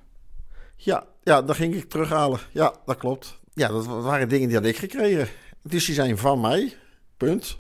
Ja, 0.75 1.03
ja, 1.23 1.41
dan 1.41 1.55
ging 1.55 1.75
ik 1.75 1.89
terughalen. 1.89 2.39
Ja, 2.51 2.73
dat 2.85 2.97
klopt. 2.97 3.39
Ja, 3.53 3.67
dat 3.67 3.85
waren 3.85 4.29
dingen 4.29 4.47
die 4.47 4.57
had 4.57 4.65
ik 4.65 4.77
gekregen. 4.77 5.27
Dus 5.63 5.85
die 5.85 5.95
zijn 5.95 6.17
van 6.17 6.41
mij. 6.41 6.73
Punt. 7.17 7.57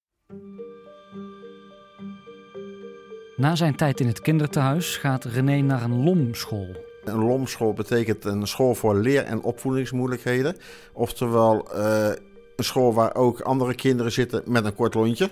Na 3.35 3.55
zijn 3.55 3.75
tijd 3.75 3.99
in 3.99 4.07
het 4.07 4.21
kinderthuis 4.21 4.97
gaat 4.97 5.25
René 5.25 5.61
naar 5.61 5.83
een 5.83 6.03
LOM-school. 6.03 6.89
Een 7.03 7.23
LOM-school 7.23 7.73
betekent 7.73 8.25
een 8.25 8.47
school 8.47 8.75
voor 8.75 8.95
leer- 8.95 9.23
en 9.23 9.41
opvoedingsmoeilijkheden. 9.41 10.57
Oftewel 10.93 11.67
uh, 11.75 12.07
een 12.55 12.63
school 12.63 12.93
waar 12.93 13.15
ook 13.15 13.39
andere 13.39 13.75
kinderen 13.75 14.11
zitten 14.11 14.41
met 14.45 14.65
een 14.65 14.75
kort 14.75 14.93
lontje. 14.93 15.29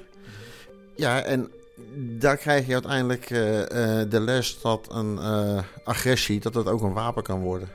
Ja, 0.95 1.21
en 1.21 1.51
daar 1.95 2.37
krijg 2.37 2.65
je 2.65 2.73
uiteindelijk 2.73 3.29
uh, 3.29 3.59
uh, 3.59 3.65
de 4.09 4.19
les 4.19 4.61
dat 4.61 4.87
een 4.91 5.19
agressie, 5.83 6.39
dat 6.39 6.53
het 6.53 6.67
ook 6.67 6.81
een 6.81 6.93
wapen 6.93 7.23
kan 7.23 7.41
worden. 7.41 7.69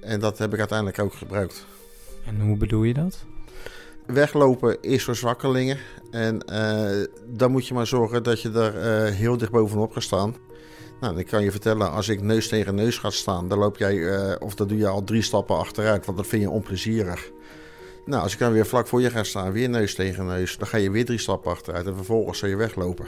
En 0.00 0.20
dat 0.20 0.38
heb 0.38 0.52
ik 0.52 0.58
uiteindelijk 0.58 0.98
ook 0.98 1.14
gebruikt. 1.14 1.66
En 2.26 2.40
hoe 2.40 2.56
bedoel 2.56 2.82
je 2.82 2.94
dat? 2.94 3.24
Weglopen 4.06 4.82
is 4.82 5.04
voor 5.04 5.16
zwakkelingen. 5.16 5.78
En 6.10 6.38
dan 7.26 7.50
moet 7.50 7.66
je 7.66 7.74
maar 7.74 7.86
zorgen 7.86 8.22
dat 8.22 8.42
je 8.42 8.50
er 8.50 9.12
heel 9.12 9.36
dicht 9.36 9.50
bovenop 9.50 9.92
gaat 9.92 10.02
staan. 10.02 10.36
Nou, 11.00 11.18
ik 11.18 11.26
kan 11.26 11.42
je 11.42 11.50
vertellen, 11.50 11.92
als 11.92 12.08
ik 12.08 12.22
neus 12.22 12.48
tegen 12.48 12.74
neus 12.74 12.98
ga 12.98 13.10
staan, 13.10 13.48
dan 13.48 13.58
loop 13.58 13.76
jij, 13.76 13.94
uh, 13.94 14.34
of 14.38 14.54
dan 14.54 14.68
doe 14.68 14.78
je 14.78 14.88
al 14.88 15.04
drie 15.04 15.22
stappen 15.22 15.56
achteruit, 15.56 16.06
want 16.06 16.18
dat 16.18 16.26
vind 16.26 16.42
je 16.42 16.50
onplezierig. 16.50 17.30
Nou, 18.04 18.22
als 18.22 18.32
ik 18.32 18.38
dan 18.38 18.52
weer 18.52 18.66
vlak 18.66 18.86
voor 18.86 19.00
je 19.00 19.10
ga 19.10 19.22
staan, 19.22 19.52
weer 19.52 19.68
neus 19.68 19.94
tegen 19.94 20.26
neus, 20.26 20.58
dan 20.58 20.68
ga 20.68 20.76
je 20.76 20.90
weer 20.90 21.04
drie 21.04 21.18
stappen 21.18 21.50
achteruit 21.50 21.86
en 21.86 21.94
vervolgens 21.94 22.38
zal 22.38 22.48
je 22.48 22.56
weglopen. 22.56 23.06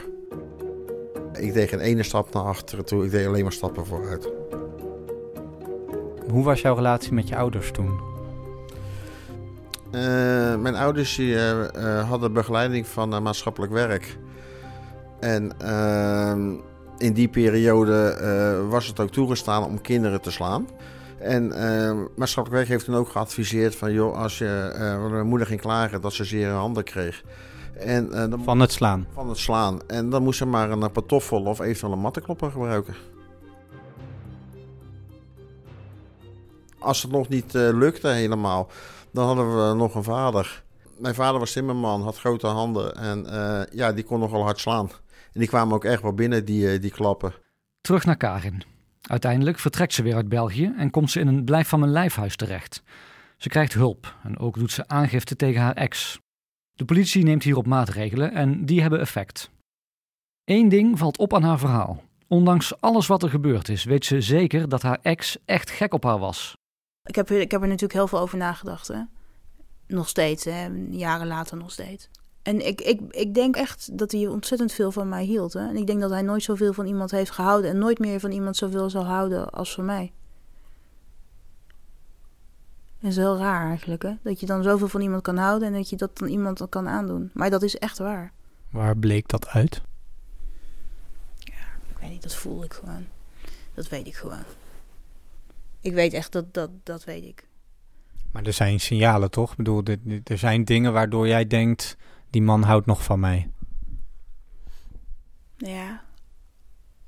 Ik 1.39 1.53
deed 1.53 1.69
geen 1.69 1.79
ene 1.79 2.03
stap 2.03 2.33
naar 2.33 2.43
achteren 2.43 2.85
toe, 2.85 3.05
ik 3.05 3.11
deed 3.11 3.27
alleen 3.27 3.43
maar 3.43 3.51
stappen 3.51 3.85
vooruit. 3.85 4.31
Hoe 6.29 6.43
was 6.43 6.61
jouw 6.61 6.75
relatie 6.75 7.13
met 7.13 7.27
je 7.27 7.35
ouders 7.35 7.71
toen? 7.71 7.99
Eh, 9.91 10.55
mijn 10.55 10.75
ouders 10.75 11.15
die, 11.15 11.35
eh, 11.35 11.75
eh, 11.75 12.09
hadden 12.09 12.33
begeleiding 12.33 12.87
van 12.87 13.13
eh, 13.13 13.19
maatschappelijk 13.19 13.71
werk. 13.71 14.17
En 15.19 15.59
ehm, 15.59 16.55
in 16.97 17.13
die 17.13 17.27
periode 17.27 18.07
eh, 18.07 18.69
was 18.69 18.87
het 18.87 18.99
ook 18.99 19.09
toegestaan 19.09 19.63
om 19.63 19.81
kinderen 19.81 20.21
te 20.21 20.31
slaan. 20.31 20.67
En 21.19 21.51
ehm, 21.51 21.97
maatschappelijk 22.15 22.61
werk 22.61 22.67
heeft 22.67 22.85
toen 22.85 22.95
ook 22.95 23.09
geadviseerd 23.09 23.75
van... 23.75 23.93
joh, 23.93 24.17
als 24.17 24.37
je... 24.37 24.71
eh, 24.75 25.11
mijn 25.11 25.27
moeder 25.27 25.47
ging 25.47 25.61
klagen 25.61 26.01
dat 26.01 26.13
ze 26.13 26.23
zere 26.23 26.51
handen 26.51 26.83
kreeg. 26.83 27.23
En, 27.79 28.13
eh, 28.13 28.29
dan, 28.29 28.43
Van 28.43 28.59
het 28.59 28.71
slaan. 28.71 29.07
van 29.13 29.29
het 29.29 29.37
slaan. 29.37 29.79
En 29.87 30.09
dan 30.09 30.23
moest 30.23 30.37
ze 30.37 30.45
maar 30.45 30.71
een 30.71 30.91
patoffel 30.91 31.43
of 31.43 31.59
eventueel 31.59 31.91
een 31.91 31.99
mattenklopper 31.99 32.51
gebruiken. 32.51 32.95
Als 36.79 37.01
het 37.01 37.11
nog 37.11 37.27
niet 37.27 37.55
eh, 37.55 37.69
lukte 37.71 38.07
helemaal, 38.07 38.67
dan 39.11 39.25
hadden 39.25 39.67
we 39.67 39.73
nog 39.73 39.95
een 39.95 40.03
vader. 40.03 40.63
Mijn 40.97 41.15
vader 41.15 41.39
was 41.39 41.51
timmerman, 41.51 42.01
had 42.01 42.17
grote 42.19 42.47
handen 42.47 42.95
en 42.95 43.25
eh, 43.25 43.61
ja, 43.71 43.91
die 43.91 44.03
kon 44.03 44.19
nogal 44.19 44.43
hard 44.43 44.59
slaan. 44.59 44.89
En 45.33 45.39
die 45.39 45.47
kwamen 45.47 45.73
ook 45.75 45.85
echt 45.85 46.01
wel 46.01 46.13
binnen, 46.13 46.45
die, 46.45 46.71
eh, 46.71 46.81
die 46.81 46.91
klappen. 46.91 47.33
Terug 47.81 48.05
naar 48.05 48.17
Karin. 48.17 48.63
Uiteindelijk 49.01 49.59
vertrekt 49.59 49.93
ze 49.93 50.03
weer 50.03 50.15
uit 50.15 50.29
België 50.29 50.73
en 50.77 50.89
komt 50.91 51.11
ze 51.11 51.19
in 51.19 51.27
een 51.27 51.43
blijf 51.43 51.67
van 51.67 51.79
mijn 51.79 51.91
lijfhuis 51.91 52.35
terecht. 52.35 52.83
Ze 53.37 53.49
krijgt 53.49 53.73
hulp 53.73 54.15
en 54.23 54.37
ook 54.37 54.57
doet 54.57 54.71
ze 54.71 54.87
aangifte 54.87 55.35
tegen 55.35 55.61
haar 55.61 55.75
ex. 55.75 56.19
De 56.73 56.85
politie 56.85 57.23
neemt 57.23 57.43
hierop 57.43 57.65
maatregelen 57.67 58.31
en 58.33 58.65
die 58.65 58.81
hebben 58.81 58.99
effect. 58.99 59.49
Eén 60.45 60.69
ding 60.69 60.97
valt 60.99 61.17
op 61.17 61.33
aan 61.33 61.43
haar 61.43 61.59
verhaal. 61.59 62.03
Ondanks 62.27 62.81
alles 62.81 63.07
wat 63.07 63.23
er 63.23 63.29
gebeurd 63.29 63.69
is, 63.69 63.83
weet 63.83 64.05
ze 64.05 64.21
zeker 64.21 64.69
dat 64.69 64.81
haar 64.81 64.99
ex 65.01 65.37
echt 65.45 65.69
gek 65.69 65.93
op 65.93 66.03
haar 66.03 66.19
was. 66.19 66.55
Ik 67.03 67.15
heb, 67.15 67.29
er- 67.29 67.39
ik 67.41 67.51
heb 67.51 67.61
er 67.61 67.67
natuurlijk 67.67 67.93
heel 67.93 68.07
veel 68.07 68.19
over 68.19 68.37
nagedacht. 68.37 68.87
Hè? 68.87 69.01
Nog 69.87 70.09
steeds, 70.09 70.43
hè? 70.43 70.67
jaren 70.89 71.27
later 71.27 71.57
nog 71.57 71.71
steeds. 71.71 72.09
En 72.43 72.67
ik, 72.67 72.81
ik, 72.81 73.01
ik 73.09 73.33
denk 73.33 73.55
echt 73.55 73.97
dat 73.97 74.11
hij 74.11 74.27
ontzettend 74.27 74.71
veel 74.71 74.91
van 74.91 75.09
mij 75.09 75.23
hield. 75.23 75.53
Hè? 75.53 75.67
En 75.67 75.75
ik 75.75 75.87
denk 75.87 76.01
dat 76.01 76.09
hij 76.09 76.21
nooit 76.21 76.43
zoveel 76.43 76.73
van 76.73 76.85
iemand 76.85 77.11
heeft 77.11 77.31
gehouden. 77.31 77.69
En 77.69 77.77
nooit 77.77 77.99
meer 77.99 78.19
van 78.19 78.31
iemand 78.31 78.55
zoveel 78.55 78.89
zal 78.89 79.05
houden 79.05 79.49
als 79.49 79.73
van 79.73 79.85
mij. 79.85 80.11
Dat 82.99 83.11
is 83.11 83.17
heel 83.17 83.37
raar 83.37 83.67
eigenlijk. 83.67 84.03
Hè? 84.03 84.13
Dat 84.21 84.39
je 84.39 84.45
dan 84.45 84.63
zoveel 84.63 84.87
van 84.87 85.01
iemand 85.01 85.21
kan 85.21 85.37
houden 85.37 85.67
en 85.67 85.73
dat 85.73 85.89
je 85.89 85.95
dat 85.95 86.17
dan 86.17 86.27
iemand 86.27 86.69
kan 86.69 86.87
aandoen. 86.87 87.29
Maar 87.33 87.49
dat 87.49 87.63
is 87.63 87.77
echt 87.77 87.97
waar. 87.97 88.31
Waar 88.69 88.97
bleek 88.97 89.27
dat 89.27 89.47
uit? 89.47 89.81
Ik 91.89 91.99
weet 91.99 92.09
niet, 92.09 92.23
dat 92.23 92.35
voel 92.35 92.63
ik 92.63 92.73
gewoon. 92.73 93.05
Dat 93.73 93.89
weet 93.89 94.07
ik 94.07 94.15
gewoon. 94.15 94.43
Ik 95.81 95.93
weet 95.93 96.13
echt 96.13 96.31
dat, 96.31 96.53
dat, 96.53 96.69
dat 96.83 97.03
weet 97.03 97.23
ik. 97.23 97.47
Maar 98.31 98.43
er 98.43 98.53
zijn 98.53 98.79
signalen 98.79 99.31
toch? 99.31 99.51
Ik 99.51 99.57
bedoel, 99.57 99.83
er 100.23 100.37
zijn 100.37 100.65
dingen 100.65 100.93
waardoor 100.93 101.27
jij 101.27 101.47
denkt, 101.47 101.97
die 102.33 102.41
man 102.41 102.63
houdt 102.63 102.85
nog 102.85 103.03
van 103.03 103.19
mij. 103.19 103.51
Ja. 105.57 106.03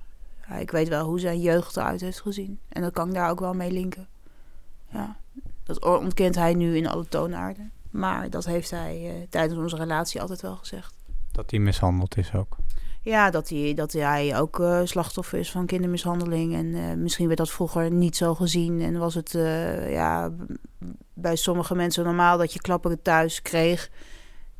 ja. 0.48 0.56
Ik 0.56 0.72
weet 0.72 0.88
wel 0.88 1.06
hoe 1.06 1.20
zijn 1.20 1.40
jeugd 1.40 1.78
eruit 1.78 2.02
heeft 2.02 2.22
gezien. 2.22 2.60
En 2.70 2.82
dat 2.82 2.94
kan 2.94 3.08
ik 3.08 3.14
daar 3.14 3.30
ook 3.30 3.40
wel 3.40 3.54
mee 3.54 3.72
linken. 3.72 4.08
Ja, 4.92 5.18
dat 5.64 5.86
ontkent 5.86 6.36
hij 6.36 6.54
nu 6.54 6.78
in 6.78 6.88
alle 6.88 7.08
toonaarden. 7.08 7.72
Maar 7.90 8.30
dat 8.30 8.46
heeft 8.46 8.72
hij 8.72 9.10
eh, 9.10 9.28
tijdens 9.30 9.60
onze 9.60 9.76
relatie 9.76 10.22
altijd 10.22 10.42
wel 10.42 10.56
gezegd. 10.56 10.94
Dat 11.32 11.52
hij 11.52 11.60
mishandeld 11.60 12.18
is 12.18 12.34
ook. 12.34 12.58
Ja, 13.02 13.30
dat 13.30 13.50
hij, 13.50 13.74
dat 13.74 13.92
hij 13.92 14.40
ook 14.40 14.60
eh, 14.60 14.82
slachtoffer 14.84 15.40
is 15.40 15.52
van 15.52 15.66
kindermishandeling. 15.66 16.54
En 16.54 16.74
eh, 16.76 16.94
misschien 16.96 17.26
werd 17.26 17.38
dat 17.38 17.50
vroeger 17.50 17.92
niet 17.92 18.16
zo 18.16 18.36
gezien. 18.36 18.82
En 18.82 18.98
was 18.98 19.16
het 19.16 19.32
ja, 19.90 20.32
bij 21.14 21.36
sommige 21.36 21.76
mensen 21.76 22.04
normaal 22.04 22.38
dat 22.38 22.54
je 22.54 22.62
klappen 22.62 23.02
thuis 23.02 23.42
kreeg. 23.42 23.90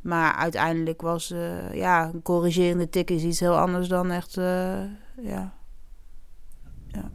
Maar 0.00 0.34
uiteindelijk 0.34 1.00
was 1.02 1.30
eh, 1.30 1.74
ja, 1.74 2.10
een 2.14 2.22
corrigerende 2.22 2.88
tik 2.88 3.10
is 3.10 3.22
iets 3.22 3.40
heel 3.40 3.58
anders 3.58 3.88
dan 3.88 4.10
echt. 4.10 4.36
eh, 4.36 4.82
ja. 5.22 5.54
ja. 6.86 7.10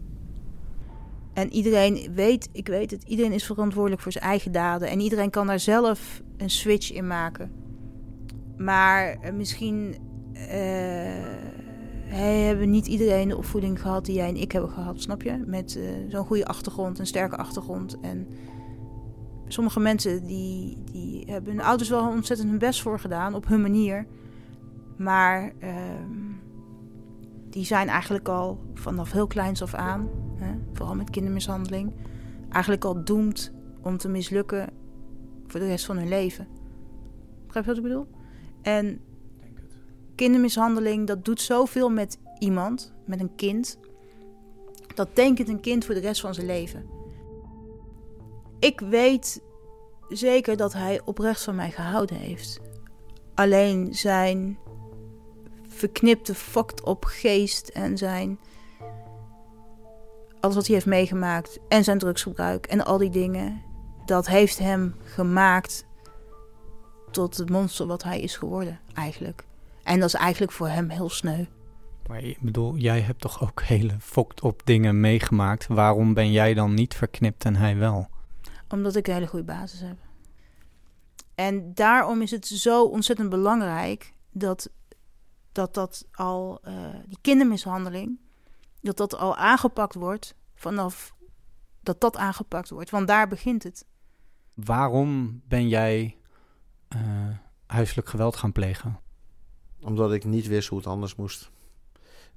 En 1.33 1.53
iedereen 1.53 2.13
weet, 2.13 2.49
ik 2.51 2.67
weet 2.67 2.91
het, 2.91 3.03
iedereen 3.03 3.31
is 3.31 3.45
verantwoordelijk 3.45 4.01
voor 4.01 4.11
zijn 4.11 4.23
eigen 4.23 4.51
daden. 4.51 4.89
En 4.89 4.99
iedereen 4.99 5.29
kan 5.29 5.47
daar 5.47 5.59
zelf 5.59 6.21
een 6.37 6.49
switch 6.49 6.91
in 6.91 7.07
maken. 7.07 7.51
Maar 8.57 9.17
eh, 9.21 9.33
misschien 9.33 9.95
eh, 10.33 10.47
hij 12.07 12.39
hebben 12.39 12.69
niet 12.69 12.87
iedereen 12.87 13.27
de 13.27 13.37
opvoeding 13.37 13.81
gehad 13.81 14.05
die 14.05 14.15
jij 14.15 14.27
en 14.27 14.35
ik 14.41 14.51
hebben 14.51 14.69
gehad, 14.69 15.01
snap 15.01 15.21
je? 15.21 15.43
Met 15.45 15.79
zo'n 16.09 16.25
goede 16.25 16.45
achtergrond, 16.45 16.99
een 16.99 17.07
sterke 17.07 17.37
achtergrond. 17.37 17.99
En 17.99 18.27
sommige 19.47 19.79
mensen 19.79 20.25
die, 20.25 20.77
die 20.91 21.23
hebben 21.27 21.51
hun 21.51 21.65
ouders 21.65 21.89
wel 21.89 22.09
ontzettend 22.09 22.49
hun 22.49 22.59
best 22.59 22.81
voor 22.81 22.99
gedaan, 22.99 23.33
op 23.33 23.47
hun 23.47 23.61
manier. 23.61 24.05
Maar 24.97 25.53
ehm, 25.59 26.33
die 27.49 27.65
zijn 27.65 27.87
eigenlijk 27.87 28.27
al 28.27 28.59
vanaf 28.73 29.11
heel 29.11 29.27
kleins 29.27 29.61
af 29.61 29.73
aan, 29.73 30.09
hè, 30.35 30.53
vooral 30.73 30.95
met 30.95 31.09
kindermishandeling, 31.09 31.93
eigenlijk 32.49 32.85
al 32.85 33.03
doemd 33.03 33.53
om 33.81 33.97
te 33.97 34.09
mislukken 34.09 34.69
voor 35.47 35.59
de 35.59 35.67
rest 35.67 35.85
van 35.85 35.97
hun 35.97 36.07
leven. 36.07 36.47
Begrijp 37.45 37.65
je 37.65 37.71
wat 37.71 37.83
ik 37.83 37.89
bedoel? 37.89 38.07
En 38.61 38.99
kindermishandeling, 40.15 41.07
dat 41.07 41.25
doet 41.25 41.41
zoveel 41.41 41.89
met 41.89 42.19
iemand, 42.39 42.93
met 43.05 43.19
een 43.19 43.35
kind. 43.35 43.79
Dat 44.95 45.09
tekent 45.13 45.49
een 45.49 45.59
kind 45.59 45.85
voor 45.85 45.95
de 45.95 46.01
rest 46.01 46.21
van 46.21 46.33
zijn 46.33 46.45
leven. 46.45 46.94
Ik 48.59 48.79
weet 48.79 49.41
zeker 50.09 50.57
dat 50.57 50.73
hij 50.73 51.01
oprecht 51.05 51.43
van 51.43 51.55
mij 51.55 51.71
gehouden 51.71 52.17
heeft. 52.17 52.59
Alleen 53.33 53.93
zijn 53.93 54.57
verknipte, 55.67 56.35
fucked 56.35 56.83
op 56.83 57.03
geest 57.03 57.67
en 57.67 57.97
zijn. 57.97 58.39
alles 60.39 60.55
wat 60.55 60.65
hij 60.65 60.75
heeft 60.75 60.87
meegemaakt. 60.87 61.59
en 61.67 61.83
zijn 61.83 61.97
drugsgebruik 61.97 62.65
en 62.65 62.85
al 62.85 62.97
die 62.97 63.09
dingen. 63.09 63.61
dat 64.05 64.27
heeft 64.27 64.59
hem 64.59 64.95
gemaakt 65.03 65.85
tot 67.11 67.37
het 67.37 67.49
monster 67.49 67.87
wat 67.87 68.03
hij 68.03 68.19
is 68.19 68.37
geworden, 68.37 68.79
eigenlijk. 68.93 69.45
En 69.83 69.99
dat 69.99 70.07
is 70.07 70.13
eigenlijk 70.15 70.51
voor 70.51 70.67
hem 70.67 70.89
heel 70.89 71.09
sneu. 71.09 71.45
Maar 72.07 72.23
ik 72.23 72.41
bedoel, 72.41 72.75
jij 72.75 72.99
hebt 72.99 73.21
toch 73.21 73.41
ook 73.41 73.61
hele 73.73 73.95
fokt 73.99 74.41
op 74.41 74.61
dingen 74.63 74.99
meegemaakt. 74.99 75.67
Waarom 75.67 76.13
ben 76.13 76.31
jij 76.31 76.53
dan 76.53 76.73
niet 76.73 76.93
verknipt 76.95 77.45
en 77.45 77.55
hij 77.55 77.77
wel? 77.77 78.07
Omdat 78.75 78.95
ik 78.95 79.07
een 79.07 79.13
hele 79.13 79.27
goede 79.27 79.45
basis 79.45 79.79
heb. 79.79 79.97
En 81.35 81.73
daarom 81.73 82.21
is 82.21 82.31
het 82.31 82.47
zo 82.47 82.85
ontzettend 82.85 83.29
belangrijk 83.29 84.13
dat 84.31 84.69
dat, 85.51 85.73
dat 85.73 86.05
al, 86.11 86.59
eh, 86.63 86.73
die 87.05 87.17
kindermishandeling, 87.21 88.19
dat 88.81 88.97
dat 88.97 89.15
al 89.15 89.35
aangepakt 89.35 89.95
wordt 89.95 90.35
vanaf 90.55 91.15
dat 91.81 92.01
dat 92.01 92.17
aangepakt 92.17 92.69
wordt. 92.69 92.89
Want 92.89 93.07
daar 93.07 93.27
begint 93.27 93.63
het. 93.63 93.85
Waarom 94.53 95.41
ben 95.47 95.67
jij 95.67 96.17
eh, 96.87 96.99
huiselijk 97.65 98.09
geweld 98.09 98.35
gaan 98.35 98.51
plegen? 98.51 98.99
Omdat 99.81 100.13
ik 100.13 100.25
niet 100.25 100.47
wist 100.47 100.67
hoe 100.69 100.77
het 100.77 100.87
anders 100.87 101.15
moest. 101.15 101.51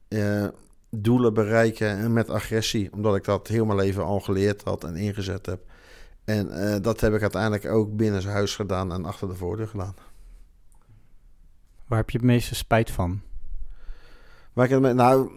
Eh, 0.09 0.49
doelen 0.91 1.35
bereiken 1.35 1.89
en 1.89 2.13
met 2.13 2.31
agressie. 2.31 2.93
Omdat 2.93 3.17
ik 3.17 3.25
dat 3.25 3.49
heel 3.49 3.65
mijn 3.65 3.79
leven 3.79 4.05
al 4.05 4.21
geleerd 4.21 4.63
had 4.63 4.85
en 4.85 4.97
ingezet 4.97 5.47
heb. 5.47 5.71
En 6.29 6.51
eh, 6.51 6.83
dat 6.83 7.01
heb 7.01 7.15
ik 7.15 7.21
uiteindelijk 7.21 7.67
ook 7.67 7.97
binnen 7.97 8.23
zijn 8.23 8.35
huis 8.35 8.57
gedaan 8.57 8.93
en 8.93 9.05
achter 9.05 9.29
de 9.29 9.35
voordeur 9.35 9.69
gedaan. 9.69 9.95
Waar 11.87 11.99
heb 11.99 12.11
je 12.11 12.19
het 12.19 12.27
meeste 12.27 12.55
spijt 12.55 12.91
van? 12.91 13.21
Maar 14.53 14.71
ik, 14.71 14.81
me- 14.81 14.93
nou, 14.93 15.31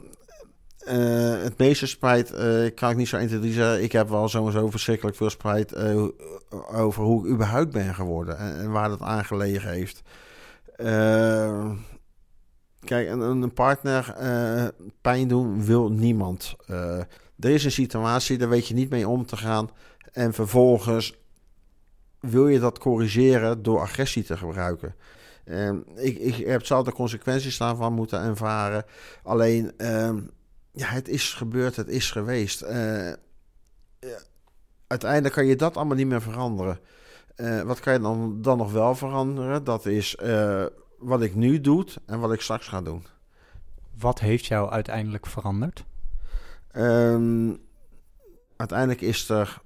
eh, 0.78 1.42
het 1.42 1.58
meeste 1.58 1.88
spijt 1.88 2.32
uh, 2.34 2.70
kan 2.76 2.90
ik 2.90 2.96
niet 2.98 3.08
zo 3.08 3.18
1, 3.18 3.28
2, 3.28 3.52
zeggen. 3.54 3.84
Ik 3.84 3.92
heb 3.92 4.10
wel 4.10 4.28
sowieso 4.28 4.70
verschrikkelijk 4.70 5.18
veel 5.18 5.30
spijt 5.30 5.74
uh, 5.74 6.08
over 6.74 7.04
hoe 7.04 7.26
ik 7.26 7.32
überhaupt 7.34 7.72
ben 7.72 7.96
geworden 7.96 8.38
en, 8.38 8.60
en 8.60 8.72
waar 8.72 8.90
dat 8.90 9.02
aan 9.02 9.26
gelegen 9.26 9.70
heeft. 9.70 10.02
kijk, 12.80 13.10
een, 13.10 13.20
een 13.20 13.54
partner 13.54 14.16
pijn 15.02 15.28
doen 15.28 15.66
wil 15.66 15.92
niemand. 15.92 16.56
er 16.68 17.08
is 17.50 17.64
een 17.64 17.72
situatie, 17.72 18.38
daar 18.38 18.50
weet 18.50 18.68
je 18.68 18.74
niet 18.74 18.90
mee 18.90 19.08
om 19.08 19.26
te 19.26 19.38
gaan. 19.38 19.70
En 20.12 20.34
vervolgens 20.34 21.20
wil 22.20 22.48
je 22.48 22.60
dat 22.60 22.80
corrigeren 22.80 23.64
door 23.64 23.80
agressie 23.80 24.24
te 24.24 24.38
gebruiken. 24.38 24.96
ik, 25.96 26.18
ik 26.18 26.36
heb 26.36 26.64
de 26.64 26.92
consequenties 26.94 27.58
daarvan 27.58 27.94
moeten 27.94 28.22
ervaren. 28.22 28.86
Alleen 29.24 29.78
ehm, 29.78 30.20
ja, 30.72 30.88
het 30.88 31.08
is 31.08 31.34
gebeurd, 31.34 31.76
het 31.76 31.88
is 31.88 32.12
geweest. 32.12 32.64
Uh, 32.64 33.12
uiteindelijk 34.88 35.34
kan 35.34 35.46
je 35.46 35.56
dat 35.56 35.78
allemaal 35.78 35.96
niet 35.96 36.08
meer 36.08 36.22
veranderen. 36.22 36.80
Uh, 37.36 37.62
wat 37.62 37.80
kan 37.80 37.94
je 37.94 38.00
dan, 38.00 38.42
dan 38.42 38.58
nog 38.58 38.72
wel 38.72 38.96
veranderen? 38.96 39.64
Dat 39.64 39.86
is 39.86 40.18
uh, 40.24 40.66
wat 40.98 41.22
ik 41.22 41.36
nu 41.36 41.62
doe 41.62 41.86
en 42.06 42.20
wat 42.20 42.34
ik 42.34 42.42
straks 42.42 42.68
ga 42.68 42.82
doen. 42.82 43.06
Wat 43.98 44.20
heeft 44.20 44.46
jou 44.46 44.72
uiteindelijk 44.72 45.26
veranderd? 45.26 45.84
Um, 46.76 47.60
uiteindelijk 48.56 49.02
is 49.02 49.30
er 49.30 49.62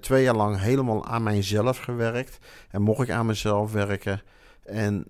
twee 0.00 0.22
jaar 0.22 0.36
lang 0.36 0.60
helemaal 0.60 1.06
aan 1.06 1.22
mijzelf 1.22 1.78
gewerkt. 1.78 2.38
En 2.70 2.82
mocht 2.82 3.02
ik 3.02 3.10
aan 3.10 3.26
mezelf 3.26 3.72
werken. 3.72 4.22
En 4.64 5.06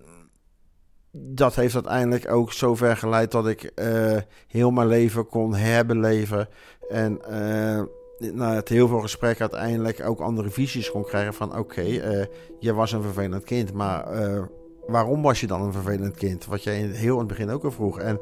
dat 1.11 1.55
heeft 1.55 1.73
uiteindelijk 1.73 2.31
ook 2.31 2.51
zover 2.51 2.97
geleid 2.97 3.31
dat 3.31 3.47
ik 3.47 3.71
uh, 3.75 4.17
heel 4.47 4.71
mijn 4.71 4.87
leven 4.87 5.27
kon 5.27 5.55
herbeleven. 5.55 6.47
En 6.89 7.19
uh, 7.29 7.81
na 8.33 8.53
het 8.53 8.69
heel 8.69 8.87
veel 8.87 9.01
gesprek 9.01 9.41
uiteindelijk 9.41 10.07
ook 10.07 10.19
andere 10.19 10.49
visies 10.49 10.91
kon 10.91 11.03
krijgen 11.03 11.33
van... 11.33 11.49
oké, 11.49 11.59
okay, 11.59 12.29
je 12.59 12.73
was 12.73 12.91
een 12.91 13.01
vervelend 13.01 13.43
kind, 13.43 13.73
maar 13.73 14.07
waarom 14.87 15.21
was 15.21 15.39
je 15.39 15.47
dan 15.47 15.61
een 15.61 15.73
vervelend 15.73 16.15
kind? 16.15 16.45
Wat 16.45 16.63
jij 16.63 16.77
heel 16.77 17.13
in 17.13 17.19
het 17.19 17.27
begin 17.27 17.49
ook 17.49 17.63
al 17.63 17.71
vroeg. 17.71 17.99
En, 17.99 18.19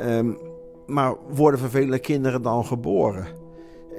um, 0.00 0.38
maar 0.86 1.14
worden 1.28 1.60
vervelende 1.60 1.98
kinderen 1.98 2.42
dan 2.42 2.64
geboren? 2.64 3.26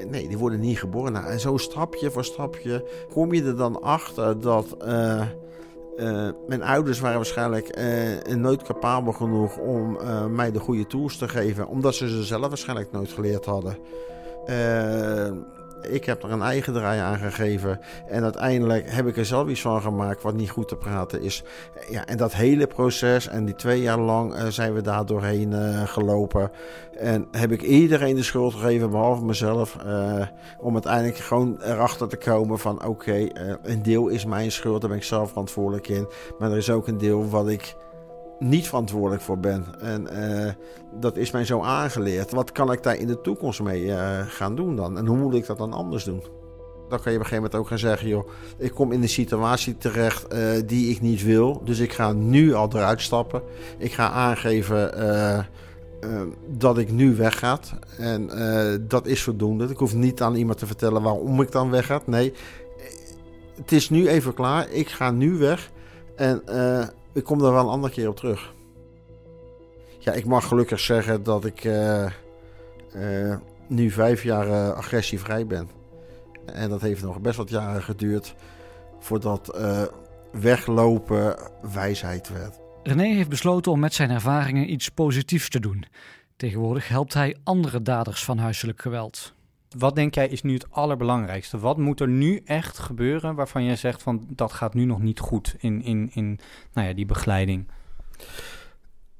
Nee, 0.07 0.27
die 0.27 0.37
worden 0.37 0.59
niet 0.59 0.79
geboren. 0.79 1.11
Nou, 1.11 1.25
en 1.25 1.39
zo 1.39 1.57
stapje 1.57 2.11
voor 2.11 2.25
stapje 2.25 2.85
kom 3.13 3.33
je 3.33 3.43
er 3.43 3.57
dan 3.57 3.81
achter 3.81 4.39
dat... 4.39 4.77
Uh, 4.85 5.23
mijn 6.47 6.63
ouders 6.63 6.99
waren 6.99 7.15
waarschijnlijk 7.15 7.77
uh, 7.77 8.35
nooit 8.35 8.63
capabel 8.63 9.11
genoeg 9.11 9.57
om 9.57 9.97
mij 10.35 10.51
de 10.51 10.59
goede 10.59 10.87
tools 10.87 11.17
te 11.17 11.27
geven, 11.27 11.67
omdat 11.67 11.95
ze 11.95 12.09
ze 12.09 12.23
zelf 12.23 12.47
waarschijnlijk 12.47 12.91
nooit 12.91 13.11
geleerd 13.11 13.45
hadden. 13.45 13.77
Ik 15.89 16.05
heb 16.05 16.23
er 16.23 16.31
een 16.31 16.41
eigen 16.41 16.73
draai 16.73 16.99
aan 16.99 17.17
gegeven. 17.17 17.79
En 18.07 18.23
uiteindelijk 18.23 18.91
heb 18.91 19.07
ik 19.07 19.17
er 19.17 19.25
zelf 19.25 19.47
iets 19.47 19.61
van 19.61 19.81
gemaakt 19.81 20.21
wat 20.21 20.33
niet 20.33 20.49
goed 20.49 20.67
te 20.67 20.75
praten 20.75 21.21
is. 21.21 21.43
Ja, 21.89 22.05
en 22.05 22.17
dat 22.17 22.33
hele 22.33 22.67
proces 22.67 23.27
en 23.27 23.45
die 23.45 23.55
twee 23.55 23.81
jaar 23.81 23.99
lang 23.99 24.33
uh, 24.35 24.45
zijn 24.47 24.73
we 24.73 24.81
daar 24.81 25.05
doorheen 25.05 25.51
uh, 25.51 25.87
gelopen. 25.87 26.51
En 26.97 27.27
heb 27.31 27.51
ik 27.51 27.61
iedereen 27.61 28.15
de 28.15 28.23
schuld 28.23 28.53
gegeven, 28.53 28.89
behalve 28.89 29.25
mezelf. 29.25 29.77
Uh, 29.85 30.27
om 30.59 30.73
uiteindelijk 30.73 31.17
gewoon 31.17 31.61
erachter 31.61 32.07
te 32.07 32.17
komen 32.17 32.59
van 32.59 32.85
oké, 32.85 33.27
een 33.63 33.83
deel 33.83 34.07
is 34.07 34.25
mijn 34.25 34.51
schuld, 34.51 34.81
daar 34.81 34.89
ben 34.89 34.99
ik 34.99 35.05
zelf 35.05 35.29
verantwoordelijk 35.29 35.87
in. 35.87 36.07
Maar 36.39 36.51
er 36.51 36.57
is 36.57 36.69
ook 36.69 36.87
een 36.87 36.97
deel 36.97 37.29
wat 37.29 37.47
ik 37.47 37.75
niet 38.41 38.67
verantwoordelijk 38.67 39.21
voor 39.21 39.39
ben. 39.39 39.65
En 39.79 40.07
uh, 40.11 40.51
dat 40.99 41.17
is 41.17 41.31
mij 41.31 41.45
zo 41.45 41.61
aangeleerd. 41.61 42.31
Wat 42.31 42.51
kan 42.51 42.71
ik 42.71 42.83
daar 42.83 42.95
in 42.95 43.07
de 43.07 43.21
toekomst 43.21 43.61
mee 43.61 43.83
uh, 43.83 44.19
gaan 44.27 44.55
doen 44.55 44.75
dan? 44.75 44.97
En 44.97 45.05
hoe 45.05 45.17
moet 45.17 45.33
ik 45.33 45.45
dat 45.45 45.57
dan 45.57 45.73
anders 45.73 46.03
doen? 46.03 46.23
Dan 46.89 46.99
kan 47.01 47.11
je 47.11 47.17
op 47.17 47.23
een 47.23 47.29
gegeven 47.29 47.35
moment 47.35 47.55
ook 47.55 47.67
gaan 47.67 47.79
zeggen: 47.79 48.07
joh, 48.07 48.29
ik 48.57 48.71
kom 48.71 48.91
in 48.91 49.01
een 49.01 49.09
situatie 49.09 49.77
terecht 49.77 50.33
uh, 50.33 50.39
die 50.65 50.89
ik 50.89 51.01
niet 51.01 51.23
wil. 51.23 51.61
Dus 51.65 51.79
ik 51.79 51.93
ga 51.93 52.11
nu 52.11 52.53
al 52.53 52.69
eruit 52.73 53.01
stappen. 53.01 53.41
Ik 53.77 53.93
ga 53.93 54.09
aangeven 54.09 54.91
dat 56.47 56.77
ik 56.77 56.91
nu 56.91 57.15
wegga. 57.15 57.59
En 57.97 58.29
dat 58.87 59.05
is 59.05 59.23
voldoende. 59.23 59.67
Ik 59.67 59.77
hoef 59.77 59.93
niet 59.93 60.21
aan 60.21 60.35
iemand 60.35 60.57
te 60.57 60.65
vertellen 60.65 61.01
waarom 61.01 61.41
ik 61.41 61.51
dan 61.51 61.69
wegga. 61.69 62.01
Nee, 62.05 62.33
het 63.55 63.71
is 63.71 63.89
nu 63.89 64.07
even 64.07 64.33
klaar. 64.33 64.69
Ik 64.69 64.89
ga 64.89 65.11
nu 65.11 65.37
weg. 65.37 65.71
En 66.15 66.41
ik 67.13 67.23
kom 67.23 67.39
daar 67.39 67.51
wel 67.51 67.63
een 67.63 67.69
andere 67.69 67.93
keer 67.93 68.09
op 68.09 68.15
terug. 68.15 68.53
Ja, 69.99 70.11
ik 70.11 70.25
mag 70.25 70.47
gelukkig 70.47 70.79
zeggen 70.79 71.23
dat 71.23 71.45
ik 71.45 71.63
uh, 71.63 72.05
uh, 72.95 73.35
nu 73.67 73.89
vijf 73.89 74.23
jaar 74.23 74.47
uh, 74.47 74.69
agressievrij 74.69 75.47
ben. 75.47 75.69
En 76.45 76.69
dat 76.69 76.81
heeft 76.81 77.03
nog 77.03 77.21
best 77.21 77.37
wat 77.37 77.49
jaren 77.49 77.83
geduurd 77.83 78.35
voordat 78.99 79.59
weglopen 80.31 81.35
wijsheid 81.73 82.29
werd. 82.29 82.59
René 82.83 83.03
heeft 83.03 83.29
besloten 83.29 83.71
om 83.71 83.79
met 83.79 83.93
zijn 83.93 84.09
ervaringen 84.09 84.71
iets 84.71 84.89
positiefs 84.89 85.49
te 85.49 85.59
doen. 85.59 85.85
Tegenwoordig 86.35 86.87
helpt 86.87 87.13
hij 87.13 87.37
andere 87.43 87.81
daders 87.81 88.23
van 88.23 88.37
huiselijk 88.37 88.81
geweld. 88.81 89.33
Wat 89.77 89.95
denk 89.95 90.15
jij 90.15 90.27
is 90.27 90.41
nu 90.41 90.53
het 90.53 90.71
allerbelangrijkste? 90.71 91.59
Wat 91.59 91.77
moet 91.77 91.99
er 91.99 92.07
nu 92.07 92.41
echt 92.45 92.77
gebeuren 92.77 93.35
waarvan 93.35 93.63
jij 93.63 93.75
zegt 93.75 94.01
van 94.01 94.27
dat 94.29 94.53
gaat 94.53 94.73
nu 94.73 94.85
nog 94.85 94.99
niet 94.99 95.19
goed 95.19 95.55
in, 95.59 95.83
in, 95.83 96.09
in 96.13 96.39
nou 96.73 96.87
ja, 96.87 96.93
die 96.93 97.05
begeleiding? 97.05 97.67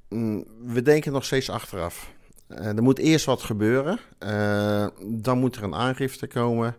Mm, 0.08 0.44
we 0.64 0.82
denken 0.82 1.12
nog 1.12 1.24
steeds 1.24 1.50
achteraf. 1.50 2.12
Uh, 2.48 2.66
er 2.66 2.82
moet 2.82 2.98
eerst 2.98 3.24
wat 3.24 3.42
gebeuren. 3.42 3.98
Uh, 4.18 4.86
dan 5.06 5.38
moet 5.38 5.56
er 5.56 5.62
een 5.62 5.74
aangifte 5.74 6.26
komen. 6.26 6.76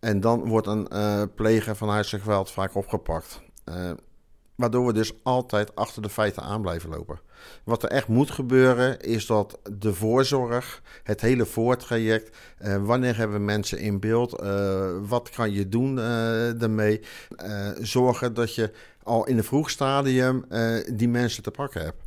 En 0.00 0.20
dan 0.20 0.48
wordt 0.48 0.66
een 0.66 0.88
uh, 0.92 1.22
pleger 1.34 1.76
van 1.76 1.88
huiselijk 1.88 2.24
geweld 2.24 2.50
vaak 2.50 2.74
opgepakt. 2.74 3.40
Waardoor 4.56 4.86
we 4.86 4.92
dus 4.92 5.12
altijd 5.22 5.74
achter 5.74 6.02
de 6.02 6.08
feiten 6.08 6.42
aan 6.42 6.62
blijven 6.62 6.90
lopen. 6.90 7.20
Wat 7.64 7.82
er 7.82 7.88
echt 7.88 8.08
moet 8.08 8.30
gebeuren 8.30 9.00
is 9.00 9.26
dat 9.26 9.58
de 9.78 9.94
voorzorg, 9.94 10.82
het 11.02 11.20
hele 11.20 11.46
voortraject, 11.46 12.36
uh, 12.62 12.76
wanneer 12.76 13.16
hebben 13.16 13.36
we 13.36 13.42
mensen 13.42 13.78
in 13.78 14.00
beeld, 14.00 14.42
uh, 14.42 14.90
wat 15.06 15.30
kan 15.30 15.52
je 15.52 15.68
doen 15.68 15.90
uh, 15.90 16.04
daarmee, 16.56 17.00
zorgen 17.80 18.34
dat 18.34 18.54
je 18.54 18.70
al 19.02 19.26
in 19.26 19.38
een 19.38 19.44
vroeg 19.44 19.70
stadium 19.70 20.44
die 20.92 21.08
mensen 21.08 21.42
te 21.42 21.50
pakken 21.50 21.82
hebt. 21.82 22.02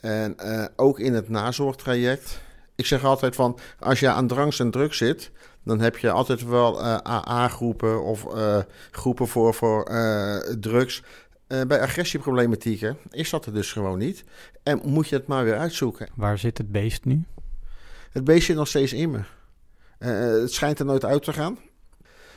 En 0.00 0.36
ook 0.76 0.98
in 0.98 1.14
het 1.14 1.28
nazorgtraject. 1.28 2.40
Ik 2.74 2.86
zeg 2.86 3.04
altijd 3.04 3.34
van, 3.34 3.58
als 3.78 4.00
je 4.00 4.08
aan 4.08 4.26
drangs 4.26 4.60
en 4.60 4.70
drugs 4.70 4.98
zit, 4.98 5.30
dan 5.64 5.80
heb 5.80 5.96
je 5.96 6.10
altijd 6.10 6.44
wel 6.44 6.82
AA-groepen 7.06 8.02
of 8.02 8.26
groepen 8.90 9.28
voor, 9.28 9.54
voor 9.54 9.90
drugs. 10.60 11.02
Uh, 11.48 11.62
bij 11.62 11.80
agressieproblematieken 11.80 12.96
is 13.10 13.30
dat 13.30 13.46
er 13.46 13.52
dus 13.52 13.72
gewoon 13.72 13.98
niet. 13.98 14.24
En 14.62 14.80
moet 14.84 15.08
je 15.08 15.16
het 15.16 15.26
maar 15.26 15.44
weer 15.44 15.58
uitzoeken. 15.58 16.08
Waar 16.14 16.38
zit 16.38 16.58
het 16.58 16.72
beest 16.72 17.04
nu? 17.04 17.24
Het 18.10 18.24
beest 18.24 18.46
zit 18.46 18.56
nog 18.56 18.68
steeds 18.68 18.92
in 18.92 19.10
me. 19.10 19.20
Uh, 19.98 20.40
het 20.42 20.52
schijnt 20.52 20.78
er 20.78 20.84
nooit 20.84 21.04
uit 21.04 21.22
te 21.22 21.32
gaan. 21.32 21.58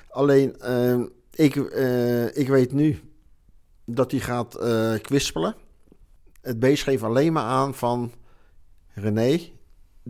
Alleen, 0.09 0.55
uh, 0.61 0.99
ik, 1.31 1.55
ik 2.35 2.47
weet 2.47 2.71
nu 2.71 2.99
dat 3.85 4.11
hij 4.11 4.19
gaat 4.19 4.57
kwispelen. 5.01 5.55
Het 6.41 6.59
beest 6.59 6.83
geeft 6.83 7.03
alleen 7.03 7.33
maar 7.33 7.43
aan 7.43 7.75
van... 7.75 8.11
René, 8.93 9.39